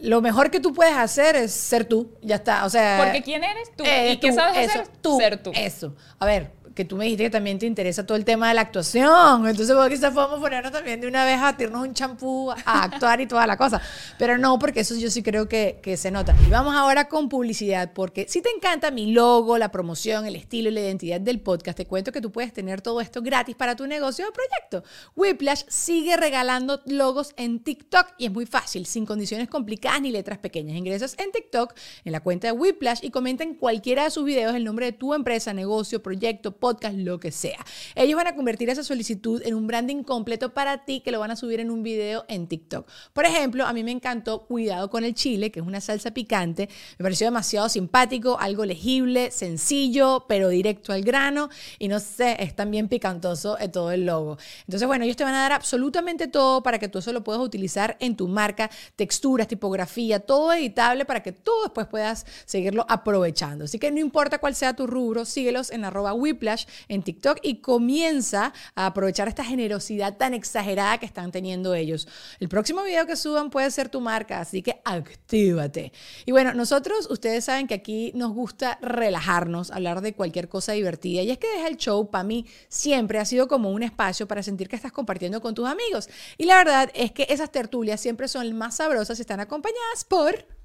[0.00, 3.00] Lo mejor que tú puedes hacer es ser tú, ya está, o sea...
[3.02, 3.82] Porque ¿quién eres tú?
[3.84, 4.86] Eh, ¿Y qué sabes hacer?
[5.02, 5.50] Tú, ser tú.
[5.54, 5.96] Eso.
[6.20, 8.60] A ver, que tú me dijiste que también te interesa todo el tema de la
[8.60, 9.48] actuación.
[9.48, 13.20] Entonces, bueno, quizás podemos ponernos también de una vez a tirarnos un champú, a actuar
[13.20, 13.82] y toda la cosa.
[14.16, 16.36] Pero no, porque eso yo sí creo que, que, se nota.
[16.46, 20.68] Y vamos ahora con publicidad, porque si te encanta mi logo, la promoción, el estilo
[20.68, 23.74] y la identidad del podcast, te cuento que tú puedes tener todo esto gratis para
[23.74, 24.88] tu negocio o proyecto.
[25.16, 30.38] Whiplash sigue regalando logos en TikTok y es muy fácil, sin condiciones complicadas ni letras
[30.38, 30.76] pequeñas.
[30.76, 34.54] Ingresas en TikTok, en la cuenta de Whiplash y comenta en cualquiera de sus videos
[34.54, 37.64] el nombre de tu empresa, negocio, proyecto, podcast podcast, lo que sea.
[37.94, 41.30] Ellos van a convertir esa solicitud en un branding completo para ti que lo van
[41.30, 42.86] a subir en un video en TikTok.
[43.14, 46.68] Por ejemplo, a mí me encantó Cuidado con el chile, que es una salsa picante.
[46.98, 51.48] Me pareció demasiado simpático, algo legible, sencillo, pero directo al grano.
[51.78, 54.36] Y no sé, es también picantoso todo el logo.
[54.66, 57.40] Entonces, bueno, ellos te van a dar absolutamente todo para que tú eso lo puedas
[57.40, 63.64] utilizar en tu marca, texturas, tipografía, todo editable para que tú después puedas seguirlo aprovechando.
[63.64, 66.57] Así que no importa cuál sea tu rubro, síguelos en arroba whiplash
[66.88, 72.08] en TikTok y comienza a aprovechar esta generosidad tan exagerada que están teniendo ellos.
[72.40, 75.92] El próximo video que suban puede ser tu marca, así que actívate.
[76.26, 81.22] Y bueno, nosotros, ustedes saben que aquí nos gusta relajarnos, hablar de cualquier cosa divertida.
[81.22, 84.42] Y es que Deja el Show, para mí, siempre ha sido como un espacio para
[84.42, 86.08] sentir que estás compartiendo con tus amigos.
[86.36, 90.57] Y la verdad es que esas tertulias siempre son más sabrosas y están acompañadas por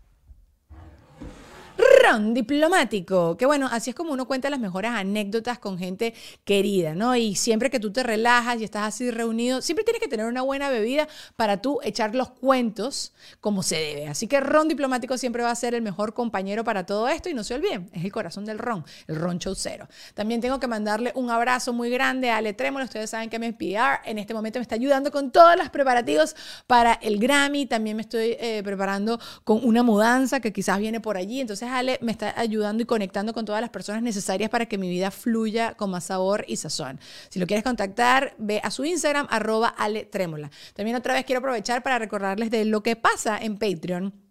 [1.77, 3.37] ron diplomático.
[3.37, 7.15] Que bueno, así es como uno cuenta las mejores anécdotas con gente querida, ¿no?
[7.15, 10.41] Y siempre que tú te relajas y estás así reunido, siempre tienes que tener una
[10.41, 14.07] buena bebida para tú echar los cuentos como se debe.
[14.07, 17.33] Así que ron diplomático siempre va a ser el mejor compañero para todo esto y
[17.33, 19.87] no se olviden, es el corazón del ron, el ron show cero.
[20.13, 22.85] También tengo que mandarle un abrazo muy grande a Ale Trémolo.
[22.85, 26.35] Ustedes saben que es PR en este momento me está ayudando con todos los preparativos
[26.67, 27.65] para el Grammy.
[27.65, 31.41] También me estoy eh, preparando con una mudanza que quizás viene por allí.
[31.41, 34.89] Entonces, Ale me está ayudando y conectando con todas las personas necesarias para que mi
[34.89, 36.99] vida fluya con más sabor y sazón.
[37.29, 40.51] Si lo quieres contactar, ve a su Instagram, arroba Ale Trémola.
[40.73, 44.22] También otra vez quiero aprovechar para recordarles de lo que pasa en Patreon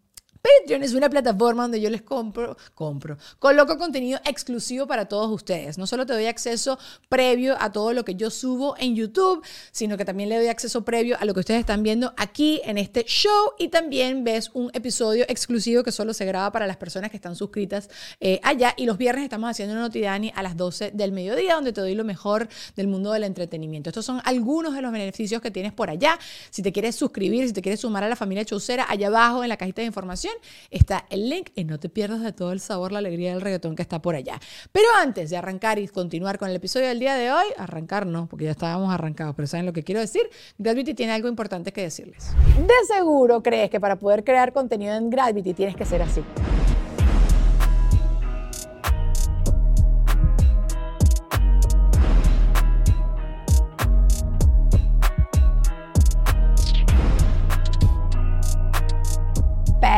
[0.42, 5.78] Patreon es una plataforma donde yo les compro, compro, coloco contenido exclusivo para todos ustedes.
[5.78, 9.96] No solo te doy acceso previo a todo lo que yo subo en YouTube, sino
[9.96, 13.05] que también le doy acceso previo a lo que ustedes están viendo aquí en este
[13.05, 17.18] show y también ves un episodio exclusivo que solo se graba para las personas que
[17.18, 18.74] están suscritas eh, allá.
[18.76, 21.94] Y los viernes estamos haciendo una Notidani a las 12 del mediodía, donde te doy
[21.94, 23.90] lo mejor del mundo del entretenimiento.
[23.90, 26.18] Estos son algunos de los beneficios que tienes por allá.
[26.50, 29.48] Si te quieres suscribir, si te quieres sumar a la familia Chaucera, allá abajo en
[29.48, 30.32] la cajita de información
[30.71, 33.77] está el link y no te pierdas de todo el sabor, la alegría del reggaetón
[33.77, 34.40] que está por allá.
[34.73, 38.27] Pero antes de arrancar y continuar con el episodio del día de hoy, arrancar no,
[38.27, 40.23] porque ya estábamos arrancados, pero ¿saben lo que quiero decir?
[40.59, 42.31] Gravity tiene algo importante que decirles.
[42.59, 46.23] De seguro crees que para poder crear contenido en Gravity tienes que ser así.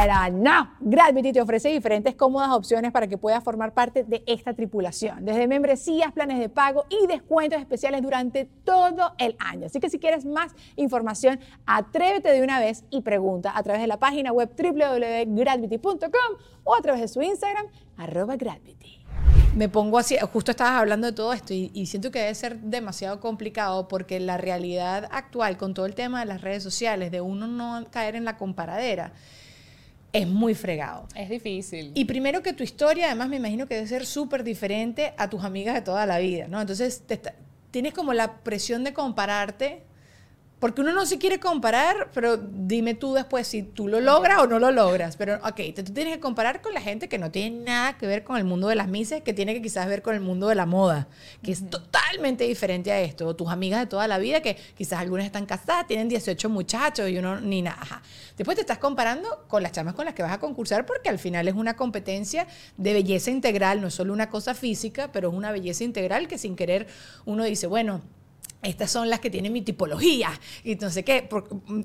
[0.04, 4.52] Pero no, Gravity te ofrece diferentes cómodas opciones para que puedas formar parte de esta
[4.52, 9.64] tripulación, desde membresías, planes de pago y descuentos especiales durante todo el año.
[9.64, 13.86] Así que si quieres más información, atrévete de una vez y pregunta a través de
[13.86, 16.10] la página web www.gravity.com
[16.64, 17.64] o a través de su Instagram,
[17.96, 18.36] arroba
[19.54, 23.20] me pongo así, justo estabas hablando de todo esto y, siento que debe ser demasiado
[23.20, 27.46] complicado porque la realidad actual con todo el tema de las redes sociales, de uno
[27.46, 29.12] no caer en la comparadera,
[30.14, 31.08] es muy fregado.
[31.16, 31.90] Es difícil.
[31.94, 35.42] Y primero que tu historia, además me imagino que debe ser súper diferente a tus
[35.42, 36.60] amigas de toda la vida, ¿no?
[36.60, 37.20] Entonces te
[37.72, 39.82] tienes como la presión de compararte
[40.58, 44.46] porque uno no se quiere comparar, pero dime tú después si tú lo logras o
[44.46, 45.16] no lo logras.
[45.16, 48.06] Pero, ok, te, tú tienes que comparar con la gente que no tiene nada que
[48.06, 50.48] ver con el mundo de las mises, que tiene que quizás ver con el mundo
[50.48, 51.08] de la moda,
[51.42, 53.26] que es totalmente diferente a esto.
[53.26, 57.10] O tus amigas de toda la vida, que quizás algunas están casadas, tienen 18 muchachos
[57.10, 58.00] y uno ni nada.
[58.36, 61.18] Después te estás comparando con las chamas con las que vas a concursar, porque al
[61.18, 62.46] final es una competencia
[62.78, 66.38] de belleza integral, no es solo una cosa física, pero es una belleza integral que
[66.38, 66.86] sin querer
[67.26, 68.00] uno dice, bueno,
[68.64, 70.30] estas son las que tienen mi tipología.
[70.62, 71.28] Y entonces qué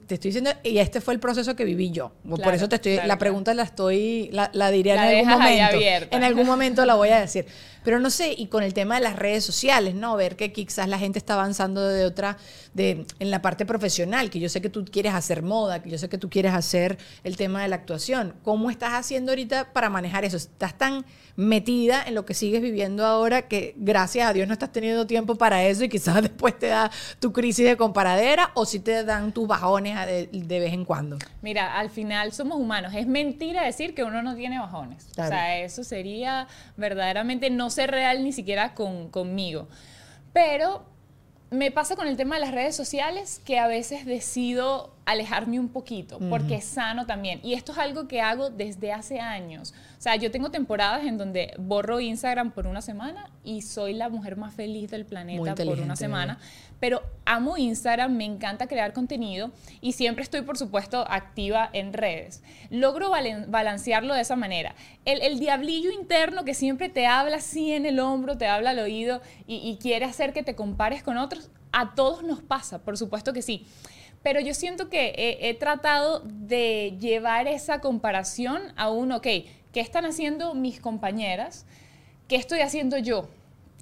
[0.07, 2.13] te estoy diciendo y este fue el proceso que viví yo.
[2.23, 5.77] Por eso te estoy la pregunta la estoy la, la diría en algún momento.
[6.11, 7.45] en algún momento la voy a decir
[7.89, 10.87] pero no sé y con el tema de las redes sociales no ver que quizás
[10.87, 12.37] la gente está avanzando de otra
[12.75, 15.97] de en la parte profesional que yo sé que tú quieres hacer moda que yo
[15.97, 19.89] sé que tú quieres hacer el tema de la actuación cómo estás haciendo ahorita para
[19.89, 21.03] manejar eso estás tan
[21.39, 25.35] metida en lo que sigues viviendo ahora que gracias a Dios no estás teniendo tiempo
[25.35, 29.31] para eso y quizás después te da tu crisis de comparadera o si te dan
[29.31, 31.17] tus bajones de, vez en cuando.
[31.41, 32.93] Mira, al final somos humanos.
[32.93, 35.07] Es mentira decir que uno no tiene bajones.
[35.11, 39.67] O sea, eso sería verdaderamente no ser real ni siquiera con, conmigo.
[40.33, 40.83] Pero
[41.49, 45.69] me pasa con el tema de las redes sociales que a veces decido alejarme un
[45.69, 47.39] poquito, porque es sano también.
[47.41, 49.73] Y esto es algo que hago desde hace años.
[49.97, 54.09] O sea, yo tengo temporadas en donde borro Instagram por una semana y soy la
[54.09, 56.37] mujer más feliz del planeta por una semana.
[56.79, 62.41] Pero amo Instagram, me encanta crear contenido y siempre estoy, por supuesto, activa en redes.
[62.69, 63.11] Logro
[63.47, 64.75] balancearlo de esa manera.
[65.05, 69.21] El, diablillo interno que siempre te habla así en el hombro, te habla al oído
[69.45, 73.41] y, quiere hacer que te compares con otros, a todos nos pasa, por supuesto que
[73.41, 73.65] sí
[74.21, 80.03] pero yo siento que he, tratado de llevar esa comparación a un, ok, ¿qué están
[80.03, 81.65] haciendo mis compañeras?
[82.27, 83.29] ¿Qué estoy haciendo yo?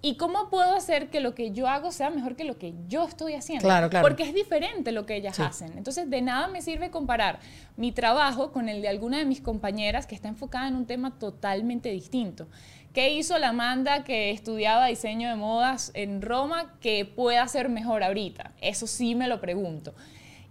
[0.07, 3.03] ¿Y cómo puedo hacer que lo que yo hago sea mejor que lo que yo
[3.03, 3.65] estoy haciendo?
[3.65, 4.07] Claro, claro.
[4.07, 5.73] Porque es diferente lo que ellas hacen.
[5.77, 7.41] Entonces, de nada me sirve comparar
[7.75, 11.19] mi trabajo con el de alguna de mis compañeras que está enfocada en un tema
[11.19, 12.47] totalmente distinto.
[12.93, 18.01] ¿Qué hizo la Amanda que estudiaba diseño de modas en Roma que pueda ser mejor
[18.01, 18.53] ahorita?
[18.61, 19.93] Eso sí me lo pregunto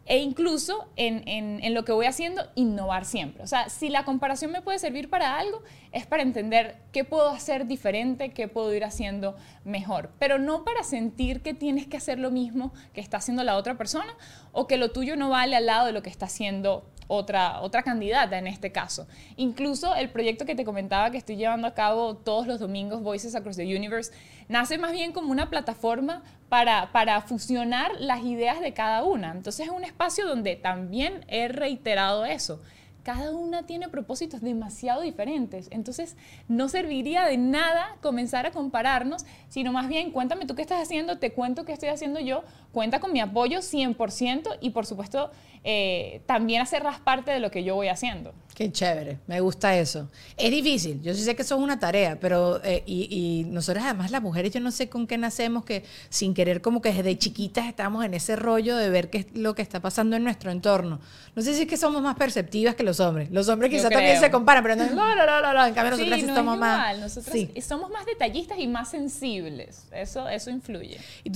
[0.06, 3.42] e incluso en, en, lo que voy haciendo, innovar siempre.
[3.42, 7.28] O sea, si la comparación me puede servir para algo, es para entender qué puedo
[7.28, 12.20] hacer diferente, qué puedo ir haciendo mejor, pero no para sentir que tienes que hacer
[12.20, 14.14] lo mismo que está haciendo la otra persona
[14.52, 17.82] o que lo tuyo no vale al lado de lo que está haciendo otra, otra
[17.82, 19.06] candidata en este caso.
[19.36, 23.34] Incluso el proyecto que te comentaba que estoy llevando a cabo todos los domingos, Voices
[23.34, 24.12] Across the Universe,
[24.48, 29.32] nace más bien como una plataforma para, para fusionar las ideas de cada una.
[29.32, 32.60] Entonces es un espacio donde también he reiterado eso
[33.06, 35.68] cada una tiene propósitos demasiado diferentes.
[35.70, 36.16] Entonces,
[36.48, 41.16] no serviría de nada comenzar a compararnos, sino más bien, cuéntame tú qué estás haciendo,
[41.18, 42.42] te cuento qué estoy haciendo yo,
[42.72, 45.30] cuenta con mi apoyo 100% y por supuesto
[45.68, 48.32] eh, también hacerlas parte de lo que yo voy haciendo.
[48.54, 50.08] Qué chévere, me gusta eso.
[50.36, 53.84] Es difícil, yo sí sé que eso es una tarea, pero eh, y, y, nosotros
[53.84, 57.18] además las mujeres, yo no sé con qué nacemos, que sin querer como que desde
[57.18, 60.52] chiquitas estamos en ese rollo de ver qué es lo que está pasando en nuestro
[60.52, 61.00] entorno.
[61.34, 63.28] No sé si es que somos más perceptivas que los hombres.
[63.32, 66.20] Los hombres quizás también se comparan, pero no, no, no, no, no, en cambio nosotros
[66.20, 66.96] sí, somos más...
[66.96, 67.50] Nosotros sí.
[67.60, 71.00] somos más detallistas y más sensibles, eso, eso influye.
[71.24, 71.32] Y,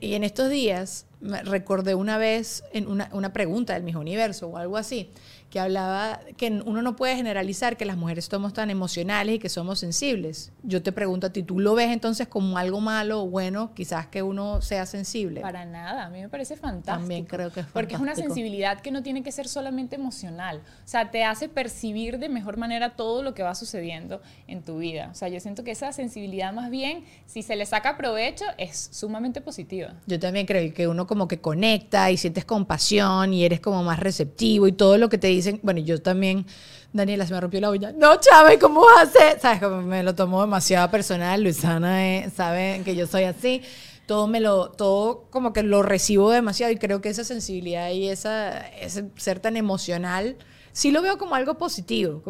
[0.00, 1.06] y en estos días
[1.44, 5.10] recordé una vez en una, una pregunta del mismo universo o algo así,
[5.52, 9.50] que hablaba que uno no puede generalizar que las mujeres somos tan emocionales y que
[9.50, 10.50] somos sensibles.
[10.62, 14.06] Yo te pregunto a ti, ¿tú lo ves entonces como algo malo o bueno, quizás
[14.06, 15.42] que uno sea sensible?
[15.42, 17.00] Para nada, a mí me parece fantástico.
[17.00, 18.34] También creo que es Porque es una fantástico.
[18.34, 20.62] sensibilidad que no tiene que ser solamente emocional.
[20.86, 24.78] O sea, te hace percibir de mejor manera todo lo que va sucediendo en tu
[24.78, 25.10] vida.
[25.12, 28.88] O sea, yo siento que esa sensibilidad más bien, si se le saca provecho, es
[28.90, 29.92] sumamente positiva.
[30.06, 34.00] Yo también creo que uno como que conecta y sientes compasión y eres como más
[34.00, 35.60] receptivo y todo lo que te dicen.
[35.62, 36.46] Bueno, yo también,
[36.92, 37.92] Daniela, se me rompió la uña.
[37.92, 39.40] No, Chávez, ¿cómo vas a hacer?
[39.40, 39.62] ¿Sabes?
[39.84, 41.42] Me lo tomo demasiado personal.
[41.42, 43.62] Luisana eh, sabe que yo soy así.
[44.06, 48.08] Todo me lo, todo como que lo recibo demasiado y creo que esa sensibilidad y
[48.08, 50.36] esa, ese ser tan emocional
[50.72, 52.22] sí lo veo como algo positivo.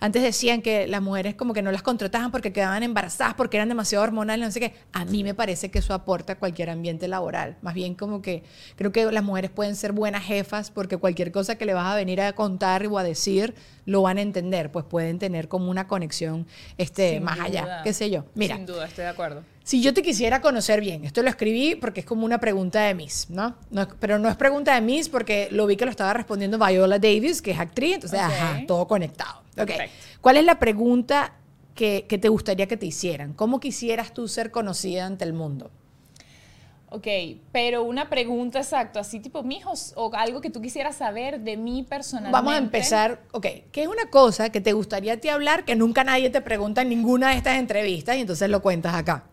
[0.00, 3.68] Antes decían que las mujeres como que no las contrataban porque quedaban embarazadas, porque eran
[3.68, 4.74] demasiado hormonales, no sé qué.
[4.92, 7.56] A mí me parece que eso aporta a cualquier ambiente laboral.
[7.62, 8.42] Más bien como que
[8.76, 11.96] creo que las mujeres pueden ser buenas jefas porque cualquier cosa que le vas a
[11.96, 13.54] venir a contar o a decir
[13.86, 16.46] lo van a entender, pues pueden tener como una conexión
[16.76, 18.24] este, Sin más allá, qué sé yo.
[18.34, 19.42] Mira, Sin duda, estoy de acuerdo.
[19.64, 22.94] si yo te quisiera conocer bien, esto lo escribí porque es como una pregunta de
[22.94, 23.56] Miss, ¿no?
[23.70, 26.98] No pero no es pregunta de Miss porque lo vi que lo estaba respondiendo Viola
[26.98, 29.42] Davis, que es actriz, entonces, ajá, todo conectado.
[29.58, 29.70] Ok.
[30.20, 31.32] ¿Cuál es la pregunta
[31.74, 33.32] que, que te gustaría que te hicieran?
[33.34, 35.70] ¿Cómo quisieras tú ser conocida ante el mundo?
[36.88, 37.06] Ok,
[37.50, 41.82] pero una pregunta exacta, así tipo, mijos, o algo que tú quisieras saber de mí
[41.82, 42.32] personalmente.
[42.32, 45.74] Vamos a empezar, ok, ¿qué es una cosa que te gustaría a ti hablar que
[45.74, 49.24] nunca nadie te pregunta en ninguna de estas entrevistas y entonces lo cuentas acá?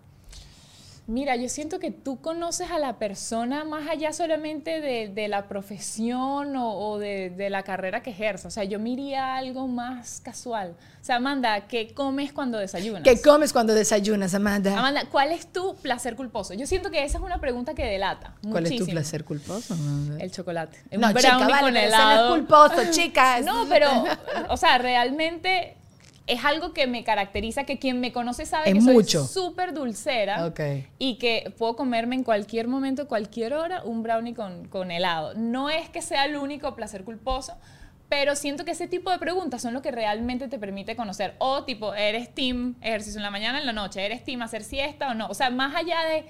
[1.06, 5.48] Mira, yo siento que tú conoces a la persona más allá solamente de, de la
[5.50, 8.48] profesión o, o de, de la carrera que ejerza.
[8.48, 10.76] O sea, yo miraría algo más casual.
[11.02, 13.04] O sea, Amanda, ¿qué comes cuando desayunas?
[13.04, 14.78] ¿Qué comes cuando desayunas, Amanda?
[14.80, 16.54] Amanda, ¿cuál es tu placer culposo?
[16.54, 18.36] Yo siento que esa es una pregunta que delata.
[18.50, 19.74] ¿Cuál es tu placer culposo?
[19.74, 20.24] Amanda?
[20.24, 20.78] El chocolate.
[20.92, 22.36] No, Un chica, brownie vale, con pero eso no helado.
[22.36, 23.42] es culposo, chica.
[23.42, 23.90] No, pero,
[24.48, 25.76] o sea, realmente
[26.26, 29.26] es algo que me caracteriza, que quien me conoce sabe Es que soy mucho.
[29.26, 30.54] súper dulcera
[30.98, 35.34] y que puedo comerme en cualquier momento, cualquier hora, un brownie con, con helado.
[35.36, 37.58] No es que sea el único placer culposo,
[38.08, 41.36] pero siento que ese tipo de preguntas son lo que realmente te permite conocer.
[41.40, 44.06] O tipo, ¿eres team ejercicio en la mañana, en la noche?
[44.06, 45.28] ¿Eres team hacer siesta o no?
[45.28, 46.26] O sea, más allá de...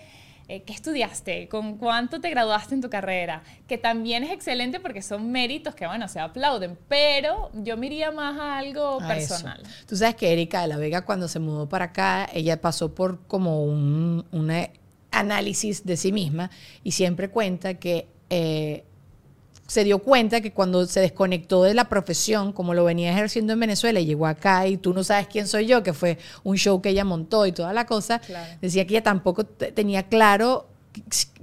[0.47, 1.47] eh, ¿Qué estudiaste?
[1.47, 3.43] ¿Con cuánto te graduaste en tu carrera?
[3.67, 8.12] Que también es excelente porque son méritos que, bueno, se aplauden, pero yo me iría
[8.12, 9.34] más a algo a eso.
[9.34, 9.63] personal.
[9.88, 13.25] Tú sabes que Erika de la Vega cuando se mudó para acá, ella pasó por
[13.27, 14.69] como un una
[15.12, 16.49] análisis de sí misma
[16.84, 18.84] y siempre cuenta que eh,
[19.73, 23.59] se dio cuenta que cuando se desconectó de la profesión, como lo venía ejerciendo en
[23.59, 26.79] Venezuela, y llegó acá y tú no sabes quién soy yo, que fue un show
[26.79, 28.53] que ella montó y toda la cosa, Claro.
[28.62, 30.67] decía que ella tampoco te- tenía claro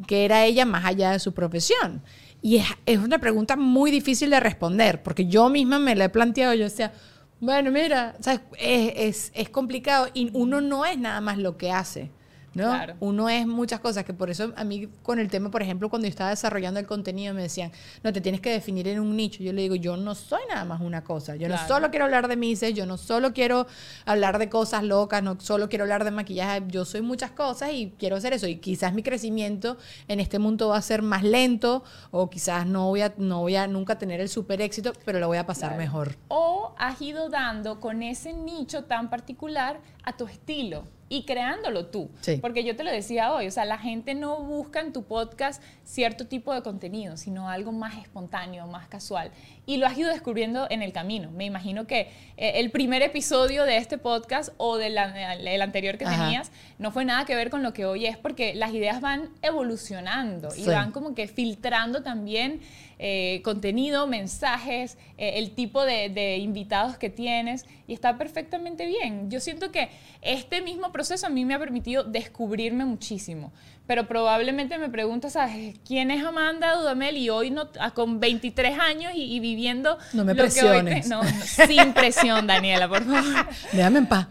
[0.06, 2.02] que era ella más allá de su profesión.
[2.40, 6.08] Y es, es una pregunta muy difícil de responder, porque yo misma me la he
[6.08, 6.92] planteado, yo decía,
[7.40, 8.42] bueno, mira, ¿sabes?
[8.60, 12.10] Es, es, es complicado y uno no es nada más lo que hace.
[12.54, 12.64] ¿No?
[12.68, 12.94] Claro.
[13.00, 16.06] Uno es muchas cosas, que por eso a mí con el tema, por ejemplo, cuando
[16.06, 17.70] yo estaba desarrollando el contenido me decían,
[18.02, 19.42] no, te tienes que definir en un nicho.
[19.42, 21.36] Yo le digo, yo no soy nada más una cosa.
[21.36, 23.66] Yo no solo quiero hablar de mises, yo no solo quiero
[24.04, 27.92] hablar de cosas locas, no solo quiero hablar de maquillaje, yo soy muchas cosas y
[27.98, 28.46] quiero hacer eso.
[28.46, 29.76] Y quizás mi crecimiento
[30.08, 33.56] en este mundo va a ser más lento o quizás no voy a, no voy
[33.56, 35.82] a nunca tener el super éxito, pero lo voy a pasar Claro.
[35.82, 36.16] mejor.
[36.28, 42.08] O has ido dando con ese nicho tan particular a tu estilo y creándolo tú.
[42.22, 42.38] Sí.
[42.40, 45.60] Porque yo te lo decía hoy, o sea, la gente no busca en tu podcast
[45.84, 49.32] cierto tipo de contenido, sino algo más espontáneo, más casual.
[49.66, 51.30] Y lo has ido descubriendo en el camino.
[51.32, 55.98] Me imagino que eh, el primer episodio de este podcast o del an- el anterior
[55.98, 56.24] que Ajá.
[56.24, 59.30] tenías no fue nada que ver con lo que hoy es, porque las ideas van
[59.42, 62.60] evolucionando y van como que filtrando también
[63.02, 69.30] eh, contenido, mensajes, eh, el tipo de, de invitados que tienes y está perfectamente bien.
[69.30, 69.88] Yo siento que
[70.20, 73.52] este mismo proceso a mí me ha permitido descubrirme muchísimo,
[73.86, 75.76] pero probablemente me preguntas, ¿sabes?
[75.86, 77.16] ¿quién es Amanda Dudamel?
[77.16, 79.96] Y hoy no, ah, con 23 años y, y viviendo...
[80.12, 81.08] No me lo que hoy te- presiones.
[81.08, 83.46] no, sin presión, Daniela, por favor.
[83.72, 84.28] Déjame en paz.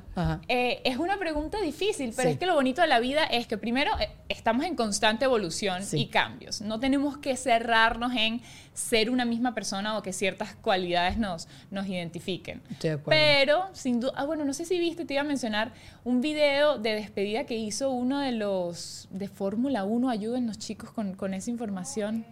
[0.48, 2.34] Eh, es una pregunta difícil, pero Sí.
[2.34, 5.84] es que lo bonito de la vida es que primero eh, estamos en constante evolución
[5.84, 6.00] Sí.
[6.02, 6.62] y cambios.
[6.62, 8.42] No tenemos que cerrarnos en
[8.74, 12.62] ser una misma persona o que ciertas cualidades nos, nos identifiquen.
[13.06, 16.78] Pero, sin duda, ah, bueno, no sé si viste, te iba a mencionar un video
[16.78, 20.10] de despedida que hizo uno de los de Fórmula 1.
[20.10, 22.26] Ayúdennos, chicos, con, con esa información.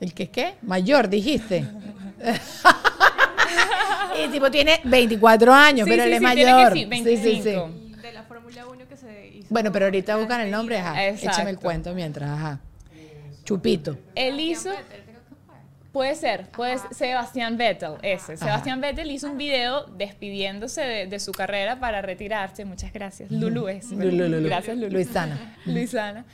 [0.00, 0.54] ¿El que qué?
[0.62, 1.66] Mayor, dijiste.
[4.24, 6.72] y tipo tiene 24 años, Sí, pero sí, él es sí, tiene que mayor.
[6.72, 7.50] sí, Sí, sí, sí.
[7.50, 7.70] 25.
[8.02, 11.06] De la Fórmula 1 que se hizo Bueno, pero ahorita buscan el nombre, ajá.
[11.06, 11.30] Exacto.
[11.30, 12.60] Échame el cuento mientras, ajá.
[13.44, 13.96] Chupito.
[14.14, 14.70] Él hizo...
[15.92, 18.36] Puede ser, puede ser Sebastián Vettel, ese.
[18.36, 22.66] Sebastián Vettel hizo un video despidiéndose de, de su carrera para retirarse.
[22.66, 23.30] Muchas gracias.
[23.30, 23.90] Lulu es.
[23.90, 24.46] Lulu, Lulu.
[24.46, 24.90] Gracias, Lulu.
[24.92, 25.56] Luisana.
[25.64, 26.24] Luisana.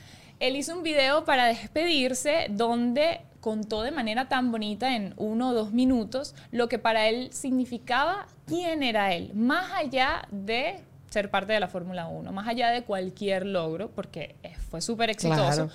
[0.41, 5.53] Él hizo un video para despedirse donde contó de manera tan bonita en uno o
[5.53, 10.79] dos minutos lo que para él significaba quién era él, más allá de
[11.11, 15.11] ser parte de la Fórmula 1, más allá de cualquier logro, porque eh, fue súper
[15.11, 15.43] exitoso.
[15.43, 15.69] Claro.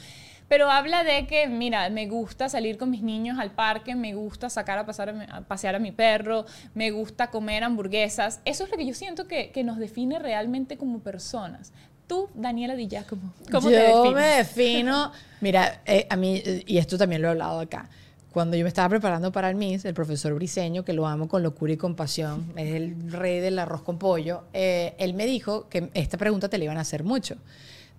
[0.48, 4.50] Pero habla de que, mira, me gusta salir con mis niños al parque, me gusta
[4.50, 6.44] sacar a, pasar a, mi- a pasear a mi perro,
[6.74, 8.40] me gusta comer hamburguesas.
[8.44, 11.72] Eso es lo que yo siento que, que nos define realmente como personas.
[12.10, 14.14] Tú, Daniela Di Giacomo, ¿cómo yo te defines?
[14.14, 17.88] me defino, mira, eh, a mí, y esto también lo he hablado acá,
[18.32, 21.44] cuando yo me estaba preparando para el MIS, el profesor Briseño, que lo amo con
[21.44, 25.88] locura y compasión, es el rey del arroz con pollo, eh, él me dijo que
[25.94, 27.36] esta pregunta te la iban a hacer mucho,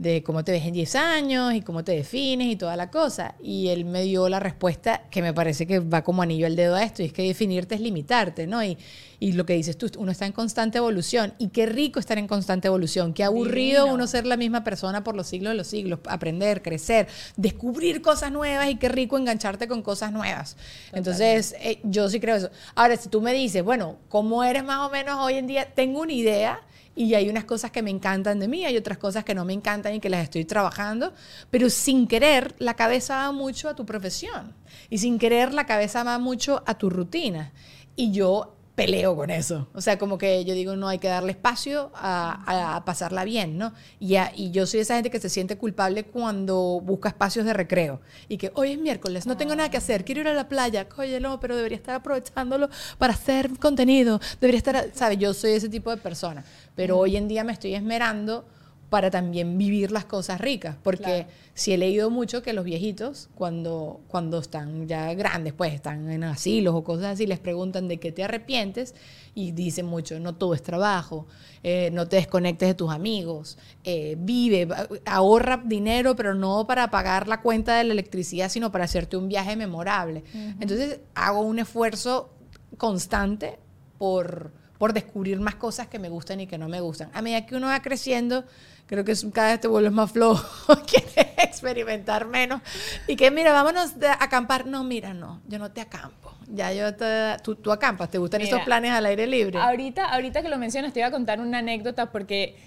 [0.02, 3.36] de cómo te ves en 10 años y cómo te defines y toda la cosa.
[3.40, 6.76] Y él me dio la respuesta que me parece que va como anillo al dedo
[6.76, 8.64] a esto, y es que definirte es limitarte, ¿no?
[8.64, 8.80] Y,
[9.20, 12.28] y lo que dices tú, uno está en constante evolución, y qué rico estar en
[12.28, 13.94] constante evolución, qué aburrido Divino.
[13.94, 18.32] uno ser la misma persona por los siglos de los siglos, aprender, crecer, descubrir cosas
[18.32, 20.58] nuevas y qué rico engancharte con cosas nuevas.
[20.94, 22.50] Entonces, eh, yo sí creo eso.
[22.74, 25.72] Ahora, si tú me dices, bueno, ¿cómo eres más o menos hoy en día?
[25.76, 26.60] Tengo una idea
[26.96, 29.54] y hay unas cosas que me encantan de mí, hay otras cosas que no me
[29.54, 31.14] encantan y que las estoy trabajando,
[31.50, 34.54] pero sin querer la cabeza va mucho a tu profesión
[34.90, 37.54] y sin querer la cabeza va mucho a tu rutina.
[37.96, 39.68] Y yo peleo con eso.
[39.74, 43.74] O sea, como que yo digo, no hay que darle espacio a, pasarla bien, ¿no?
[44.00, 47.54] Y, a- y yo soy esa gente que se siente culpable cuando busca espacios de
[47.54, 48.02] recreo.
[48.28, 50.88] Y que hoy es miércoles, no tengo nada que hacer, quiero ir a la playa.
[50.98, 54.20] Oye, no, pero debería estar aprovechándolo para hacer contenido.
[54.40, 55.18] Debería estar, ¿sabes?
[55.18, 56.44] Yo soy ese tipo de persona.
[56.76, 58.46] Pero hoy en día me estoy esmerando
[58.92, 61.28] para también vivir las cosas ricas, porque Claro.
[61.54, 66.26] sí he leído mucho que los viejitos, cuando, cuando están ya grandes, pues están en
[66.26, 68.94] asilos o cosas así, les preguntan de qué te arrepientes
[69.34, 71.26] y dicen mucho, no todo es trabajo,
[71.64, 74.68] eh, no te desconectes de tus amigos, eh, vive,
[75.06, 79.30] ahorra dinero, pero no para pagar la cuenta de la electricidad, sino para hacerte un
[79.30, 80.26] viaje memorable.
[80.60, 82.30] Entonces hago un esfuerzo
[82.76, 83.58] constante
[83.98, 87.10] por, por descubrir más cosas que me gustan y que no me gustan.
[87.14, 88.44] A medida que uno va creciendo,
[88.92, 90.44] creo que es- cada vez te vuelves más flojo,
[90.86, 92.62] quieres experimentar menos.
[93.08, 94.66] Y que, mira, vámonos a acampar.
[94.68, 96.34] No, mira, no, yo no te acampo.
[96.48, 97.38] Ya yo te...
[97.42, 99.58] Tú, tú acampas, ¿te gustan Mira, esos planes al aire libre?
[99.58, 102.58] Ahorita, ahorita que lo mencionas, te iba a contar una anécdota porque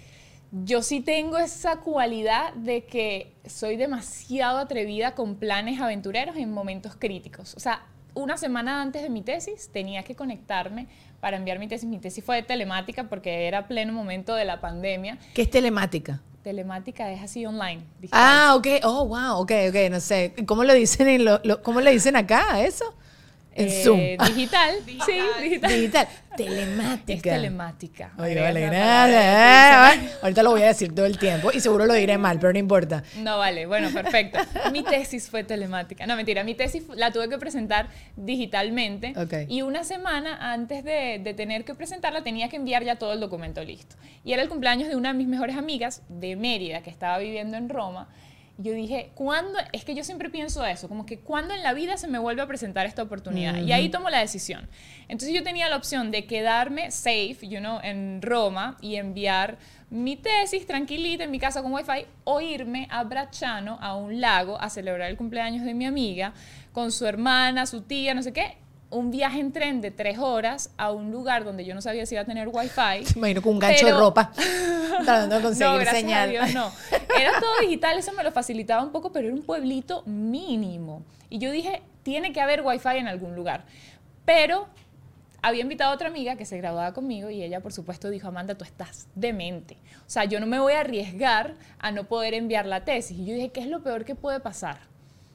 [0.50, 6.96] yo sí tengo esa cualidad de que soy demasiado atrevida con planes aventureros en momentos
[6.98, 7.54] críticos.
[7.56, 10.86] O sea, una semana antes de mi tesis tenía que conectarme
[11.24, 11.88] para enviar mi tesis.
[11.88, 15.16] Mi tesis fue de telemática porque era pleno momento de la pandemia.
[15.32, 16.20] ¿Qué es telemática?
[16.42, 17.80] Telemática es así online.
[17.98, 18.20] digital.
[18.22, 18.66] Ah, ok.
[18.82, 19.38] Oh, wow.
[19.38, 19.90] Ok, ok.
[19.90, 20.34] No sé.
[20.44, 22.94] ¿Cómo le dicen, en lo- lo- ¿cómo le dicen acá eso?
[23.54, 23.98] En Eh, Zoom.
[24.34, 25.70] Digital, sí, digital.
[25.72, 26.08] Digital.
[26.34, 27.30] Es Telemática.
[27.30, 28.12] telemática.
[28.18, 31.94] Oye, vale, que Eh, Ahorita lo voy a decir todo el tiempo y seguro lo
[31.94, 33.04] diré mal, pero no importa.
[33.18, 34.40] No vale, bueno, perfecto.
[34.72, 36.08] Mi tesis fue telemática.
[36.08, 37.86] No, mentira, mi tesis la tuve que presentar
[38.16, 39.14] digitalmente.
[39.16, 39.48] Ok.
[39.48, 43.20] Y una semana antes de, de tener que presentarla tenía que enviar ya todo el
[43.20, 43.94] documento listo.
[44.24, 47.56] Y era el cumpleaños de una de mis mejores amigas de Mérida, que estaba viviendo
[47.56, 48.08] en Roma.
[48.56, 49.58] Yo dije, ¿cuándo?
[49.72, 52.40] Es que yo siempre pienso eso, como que ¿cuándo en la vida se me vuelve
[52.42, 53.56] a presentar esta oportunidad?
[53.56, 54.68] Y ahí tomo la decisión.
[55.08, 59.58] Entonces yo tenía la opción de quedarme safe, you know, en Roma y enviar
[59.90, 64.60] mi tesis tranquilita en mi casa con wifi o irme a Bracciano, a un lago,
[64.60, 66.32] a celebrar el cumpleaños de mi amiga
[66.72, 68.58] con su hermana, su tía, no sé qué.
[68.90, 72.14] Un viaje en tren de tres horas a un lugar donde yo no sabía si
[72.14, 72.80] iba a tener wifi.
[72.80, 74.30] Me imagino con un gancho de ropa
[75.04, 76.28] tratando de conseguir no, gracias señal.
[76.28, 76.70] a Dios, no.
[77.18, 81.02] Era todo digital, eso me lo facilitaba un poco, pero era un pueblito mínimo.
[81.30, 83.64] Y yo dije, tiene que haber wifi en algún lugar.
[84.24, 84.68] Pero
[85.42, 88.54] había invitado a otra amiga que se graduaba conmigo y ella, por supuesto, dijo, Amanda,
[88.54, 89.76] tú estás demente.
[90.06, 93.18] O sea, yo no me voy a arriesgar a no poder enviar la tesis.
[93.18, 94.78] Y yo dije, ¿qué es lo peor que puede pasar?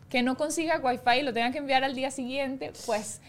[0.10, 3.22] Que no consiga wifi y lo tenga que enviar al día siguiente, pues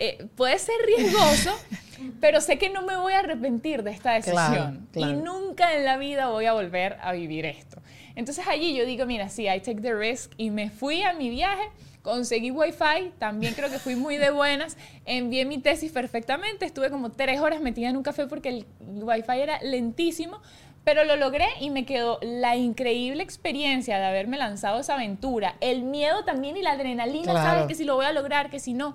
[0.00, 1.54] eh, puede ser riesgoso,
[2.20, 4.34] pero sé que no me voy a arrepentir de esta decisión.
[4.52, 5.12] Claro, claro.
[5.12, 7.80] Y nunca en la vida voy a volver a vivir esto.
[8.16, 11.30] Entonces allí yo digo, mira, sí, I take the risk y me fui a mi
[11.30, 11.62] viaje,
[12.02, 17.10] conseguí wifi, también creo que fui muy de buenas, envié mi tesis perfectamente, estuve como
[17.12, 20.40] tres horas metida en un café porque el wifi era lentísimo,
[20.82, 25.82] pero lo logré y me quedó la increíble experiencia de haberme lanzado esa aventura, el
[25.82, 27.48] miedo también y la adrenalina, Claro.
[27.50, 27.66] ¿sabes?
[27.68, 28.94] Que si lo voy a lograr, que si no.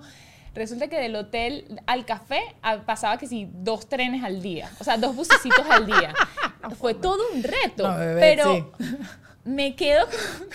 [0.56, 4.84] Resulta que del hotel al café ah, pasaba que si dos trenes al día, o
[4.84, 6.14] sea, dos bucecitos al día.
[6.78, 7.86] fue todo un reto.
[7.86, 8.72] No, bebé, pero
[9.44, 10.06] me quedo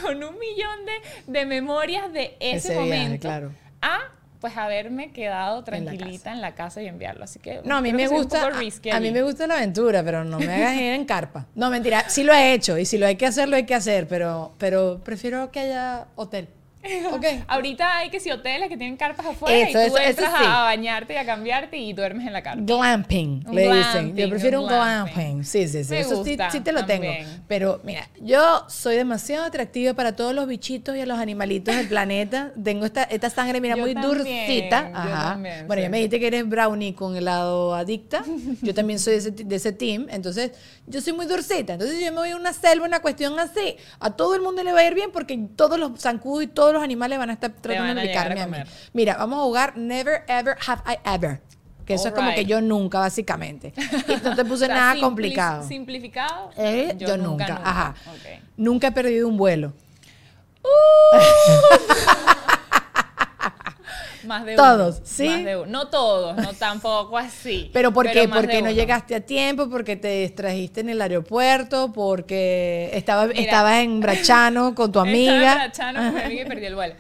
[0.02, 3.22] con, un millón de, de memorias de ese, Ese viaje, momento.
[3.22, 3.52] claro.
[3.82, 4.00] A
[4.40, 7.24] pues haberme quedado la tranquilita en la, casa y enviarlo.
[7.24, 8.48] Así que No, a mí me gusta.
[8.48, 11.46] A, a mí me gusta la aventura, pero no me hagas ir en carpa.
[11.54, 12.10] No, mentira.
[12.10, 14.54] Sí lo he hecho y si lo hay que hacer, lo hay que hacer, pero,
[14.58, 16.48] pero prefiero que haya hotel.
[17.12, 17.26] ¿Ok?
[17.48, 20.32] Ahorita hay que si hoteles que tienen carpas afuera Eso, y tú eso, eso entras
[20.38, 20.44] sí.
[20.48, 22.62] a bañarte y a cambiarte y duermes en la carpa.
[22.66, 23.82] Glamping, Un le dicen.
[23.92, 25.14] glamping, Yo prefiero un glamping.
[25.14, 25.44] glamping.
[25.44, 25.92] Sí, sí, sí.
[25.92, 27.04] Me Eso sí, gusta sí te lo tengo.
[27.06, 27.44] también.
[27.48, 31.88] Pero mira, yo soy demasiado atractiva para todos los bichitos y a los animalitos del
[31.88, 32.52] planeta.
[32.64, 34.90] Tengo esta, esta sangre, mira, Yo muy también, dulcita.
[34.90, 35.30] yo Ajá.
[35.34, 35.92] también, bueno, ya sí.
[35.92, 38.24] me dijiste que eres brownie con helado adicta.
[38.62, 40.08] Yo también soy de ese, de ese team.
[40.10, 40.52] Entonces,
[40.88, 41.74] yo soy muy dulcita.
[41.74, 43.76] Entonces, yo me voy a una selva, una cuestión así.
[44.00, 46.71] A todo el mundo le va a ir bien porque todos los zancudos y todos
[46.74, 48.58] los animales van a estar tratando de a picarme a, mí.
[48.94, 51.42] Mira, vamos a jugar Never Ever Have I Ever.
[51.86, 53.74] Que eso es como que yo nunca, básicamente.
[54.08, 55.68] Y no te puse O sea, nada simpli- complicado.
[55.68, 56.52] Simplificado.
[56.58, 57.60] Eh, yo, nunca.
[57.64, 57.96] Ajá.
[58.56, 59.74] Nunca he perdido un vuelo.
[64.32, 65.28] Más de Todos, uno, ¿sí?
[65.28, 65.66] Más de uno.
[65.66, 67.70] No todos, no tampoco así.
[67.74, 68.30] ¿Pero por qué?
[68.30, 68.72] Porque no uno.
[68.72, 74.90] llegaste a tiempo, porque te distrajiste en el aeropuerto, porque estaba, estabas en Brachano con
[74.94, 75.52] tu Estaba amiga.
[75.52, 76.96] emborrachada con mi amiga y perdí el vuelo.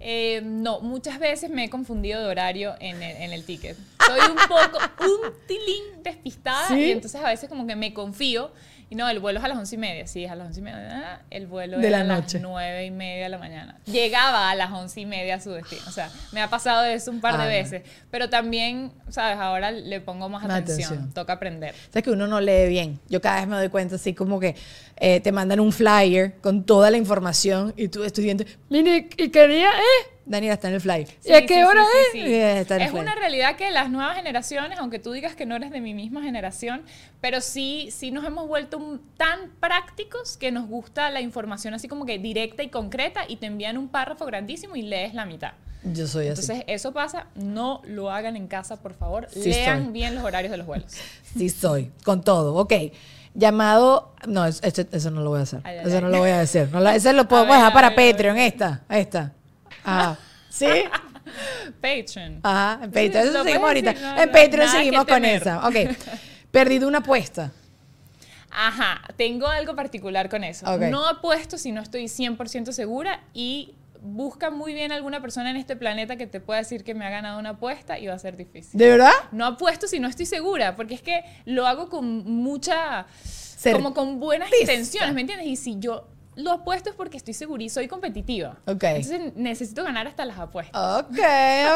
[0.00, 3.76] Eh, no, muchas veces me he confundido de horario en el, en el ticket.
[4.06, 6.74] Soy un poco, un tilín despistada ¿Sí?
[6.74, 8.52] y entonces a veces como que me confío.
[8.90, 10.06] Y no, el vuelo es a las once y media.
[10.06, 10.88] Sí, es a las once y media.
[11.16, 12.34] Ah, El vuelo De era la a noche.
[12.38, 13.78] las nueve y media de la mañana.
[13.86, 15.80] Llegaba a las once y media a su destino.
[15.88, 17.48] O sea, me ha pasado eso un par Ah, de no.
[17.50, 17.82] veces.
[18.10, 19.38] Pero también, ¿sabes?
[19.38, 20.86] Ahora le pongo más Más atención.
[20.92, 21.14] atención.
[21.14, 21.74] Toca aprender.
[21.88, 23.00] Sabes que uno no lee bien.
[23.08, 24.54] Yo cada vez me doy cuenta así como que
[24.96, 29.68] eh, te mandan un flyer con toda la información y tú estudiante, mire, y quería,
[29.70, 30.10] ¿eh?
[30.26, 31.06] Daniela está en el flyer.
[31.22, 32.12] ¿Y a Sí, qué sí, hora sí, es?
[32.12, 32.34] sí, sí.
[32.34, 32.94] Es flyer.
[32.94, 36.22] una realidad que las nuevas generaciones, aunque tú digas que no eres de mi misma
[36.22, 36.82] generación,
[37.20, 41.88] pero sí, sí nos hemos vuelto un- tan prácticos que nos gusta la información así
[41.88, 45.52] como que directa y concreta y te envían un párrafo grandísimo y lees la mitad.
[45.92, 46.40] Yo soy así.
[46.40, 49.28] Entonces, eso pasa, no lo hagan en casa, por favor.
[49.30, 49.92] Sí Lean soy.
[49.92, 50.94] bien los horarios de los vuelos.
[51.36, 52.54] Sí soy, con todo.
[52.54, 52.72] Ok.
[53.34, 54.14] Llamado.
[54.26, 55.60] No, es- este- eso no lo voy a hacer.
[55.64, 56.02] Ay, eso ay.
[56.02, 56.68] no lo voy a decir.
[56.72, 58.12] No la- ese lo podemos ver, dejar para ver.
[58.12, 58.38] Patreon.
[58.38, 59.32] Esta, esta.
[59.84, 60.16] Ajá.
[60.48, 60.66] ¿Sí?
[61.80, 62.40] Patreon.
[62.42, 62.80] Ajá.
[62.84, 63.16] En Patreon.
[63.28, 63.92] Eso Lo seguimos ahorita.
[63.94, 65.66] no, en Patreon seguimos con esa.
[65.66, 65.74] Ok.
[66.50, 67.50] Perdido una apuesta.
[68.56, 70.64] Ajá, tengo algo particular con eso.
[70.72, 70.82] Ok.
[70.82, 73.74] No apuesto si no estoy 100% segura y
[74.04, 77.10] busca muy bien alguna persona en este planeta que te pueda decir que me ha
[77.10, 78.78] ganado una apuesta y va a ser difícil.
[78.78, 79.12] ¿De verdad?
[79.32, 83.06] No apuesto si no estoy segura, porque es que lo hago con mucha,
[83.72, 85.48] como con buenas intenciones, ¿me entiendes?
[85.48, 88.56] Y si yo lo apuesto es porque estoy segura y soy competitiva.
[88.66, 88.82] Ok.
[88.84, 91.00] Entonces necesito ganar hasta las apuestas.
[91.04, 91.18] Ok,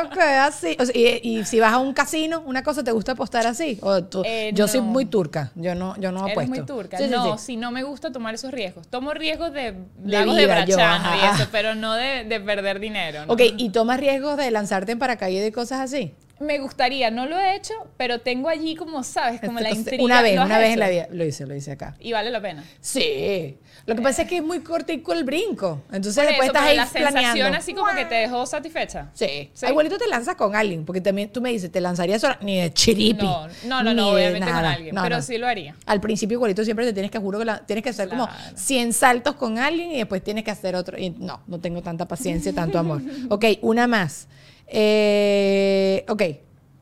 [0.06, 0.76] ok, así.
[0.78, 3.78] O sea, y, y si vas a un casino, una cosa, ¿te gusta apostar así?
[3.82, 4.86] O tú- Eh, yo soy no.
[4.86, 5.52] muy turca.
[5.54, 6.54] Yo no, yo no Eres apuesto.
[6.54, 6.98] muy turca.
[6.98, 7.44] Sí, sí, no, sí.
[7.46, 8.88] si no me gusta tomar esos riesgos.
[8.88, 11.36] Tomo riesgos de De lagos de vida, yo, brachano y ajá.
[11.42, 13.26] eso, pero no de, de perder dinero.
[13.26, 13.32] ¿no?
[13.32, 16.14] Ok, ¿y tomas riesgos de lanzarte en paracaídas y cosas así?
[16.40, 19.40] Me gustaría, no lo he hecho, pero tengo allí como, ¿sabes?
[19.40, 20.02] Como la intriga.
[20.04, 20.80] Una vez, ¿Lo has una vez en hecho?
[20.80, 21.08] la vida.
[21.10, 21.96] Lo hice, lo hice acá.
[21.98, 22.64] Y vale la pena.
[22.80, 23.58] Sí.
[23.86, 25.82] Lo que pasa es que es muy cortico el brinco.
[25.92, 27.58] Entonces Por después eso, estás ahí la sensación planeando.
[27.58, 29.10] así como que te dejó satisfecha.
[29.14, 29.50] Sí.
[29.52, 29.66] Sí.
[29.66, 32.72] Igualito te lanzas con alguien, porque también tú me dices, te lanzarías sola, ni de
[32.72, 33.24] chiripi.
[33.24, 34.72] No, no, no, no obviamente con nada.
[34.72, 35.22] alguien, No, pero no.
[35.22, 35.74] sí lo haría.
[35.86, 38.56] Al principio igualito siempre te tienes que, juro que la- tienes que hacer como Claro.
[38.56, 40.98] 100 saltos con alguien y después tienes que hacer otro.
[40.98, 43.00] Y no, no tengo tanta paciencia, tanto amor.
[43.30, 44.28] Ok, una más.
[44.68, 46.22] Eh, ok,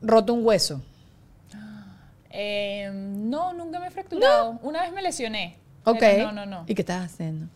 [0.01, 0.81] roto un hueso.
[2.29, 4.59] Eh, no, nunca me he fracturado.
[4.61, 5.57] Una vez me lesioné.
[5.85, 6.03] Ok.
[6.19, 6.63] no, no, no.
[6.67, 7.47] ¿Y qué estás haciendo?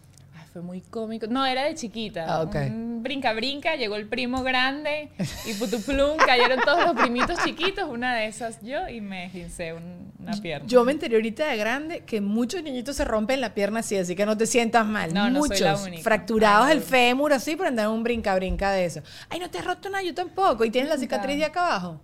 [0.53, 1.27] Fue muy cómico.
[1.27, 2.25] No, era de chiquita.
[2.27, 2.55] Ah, ok.
[2.67, 5.09] Un brinca, brinca, llegó el primo grande
[5.49, 7.89] y putuplum, cayeron todos los primitos chiquitos.
[7.89, 10.67] Una de esas yo y me esguincé un- una pierna.
[10.67, 14.13] Yo me enteré ahorita de grande que muchos niñitos se rompen la pierna así, así
[14.15, 15.13] que no te sientas mal.
[15.13, 16.03] No, no soy muchos la única.
[16.03, 16.85] fracturados Ay, el no.
[16.85, 19.01] fémur así por andar en un brinca brinca de eso.
[19.29, 20.65] Ay, no te has roto nada, yo tampoco.
[20.65, 22.01] Y tienes la cicatriz de acá abajo.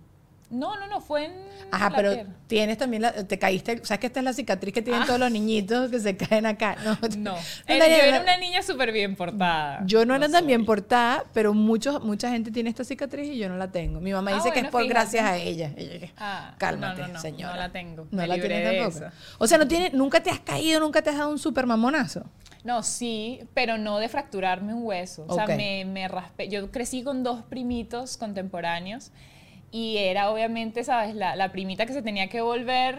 [0.50, 1.32] No, no, no, fue en.
[1.70, 2.34] Ajá, la pero pierna.
[2.46, 5.06] tienes también la, te caíste, sabes que esta es la cicatriz que tienen Ah.
[5.06, 6.76] todos los niñitos que se caen acá.
[6.82, 7.34] No, No.
[7.68, 9.82] No, yo era una niña súper bien portada.
[9.84, 13.48] Yo no era tan bien portada, pero muchos, mucha gente tiene esta cicatriz y yo
[13.50, 14.00] no la tengo.
[14.00, 14.94] Mi mamá Ah, dice que es por fíjate.
[15.00, 15.68] gracias a ella.
[15.68, 17.52] Dije, Ah, Cálmate, no, no, no, señora.
[17.54, 18.06] no la tengo.
[18.10, 19.04] No Me la tienes tampoco.
[19.06, 19.12] esa.
[19.38, 22.24] O sea, no tiene, nunca te has caído, nunca te has dado un super mamonazo.
[22.64, 25.24] No, sí, pero no de fracturarme un hueso.
[25.28, 26.48] O sea, me, me raspé.
[26.48, 29.12] Yo crecí con dos primitos contemporáneos
[29.70, 31.14] y era obviamente, ¿sabes?
[31.14, 32.98] La, la primita que se tenía que volver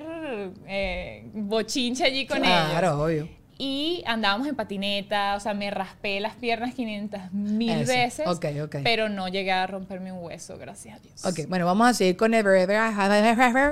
[0.67, 2.70] eh, bochinche allí con ellos.
[2.72, 3.39] Claro, obvio.
[3.62, 8.78] Y andábamos en patineta, o sea, me raspé las piernas 500 mil veces, Ok, ok.
[8.86, 11.26] pero no llegué a romperme un hueso, gracias a Dios.
[11.26, 12.80] Ok, bueno, vamos a seguir con Ever Ever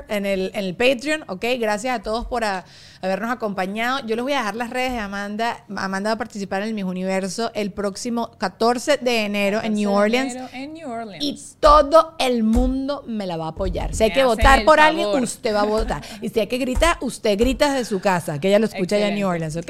[0.10, 1.46] en el, en el Patreon, ok.
[1.58, 2.66] Gracias a todos por a-
[3.02, 4.06] habernos acompañado.
[4.06, 5.64] Yo les voy a dejar las redes de Amanda.
[5.74, 9.90] Amanda va a participar en el Miss Universo el próximo 14 de enero en New
[9.90, 10.34] 14 de Orleans.
[10.36, 11.24] enero En New Orleans.
[11.24, 13.96] Y todo el mundo me la va a apoyar.
[13.96, 16.02] Si hay que votar por alguien, usted va a votar.
[16.22, 19.08] Y si hay que gritar, usted grita desde su casa, que ella lo escucha allá
[19.08, 19.56] en New Orleans.
[19.56, 19.70] ¿ok?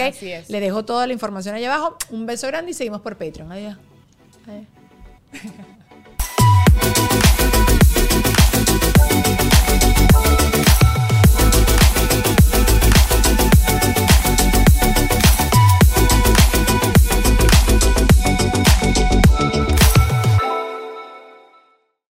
[0.50, 1.98] Le dejo toda la información allá abajo.
[2.10, 3.52] Un beso grande y seguimos por Patreon.
[3.52, 3.78] Adiós.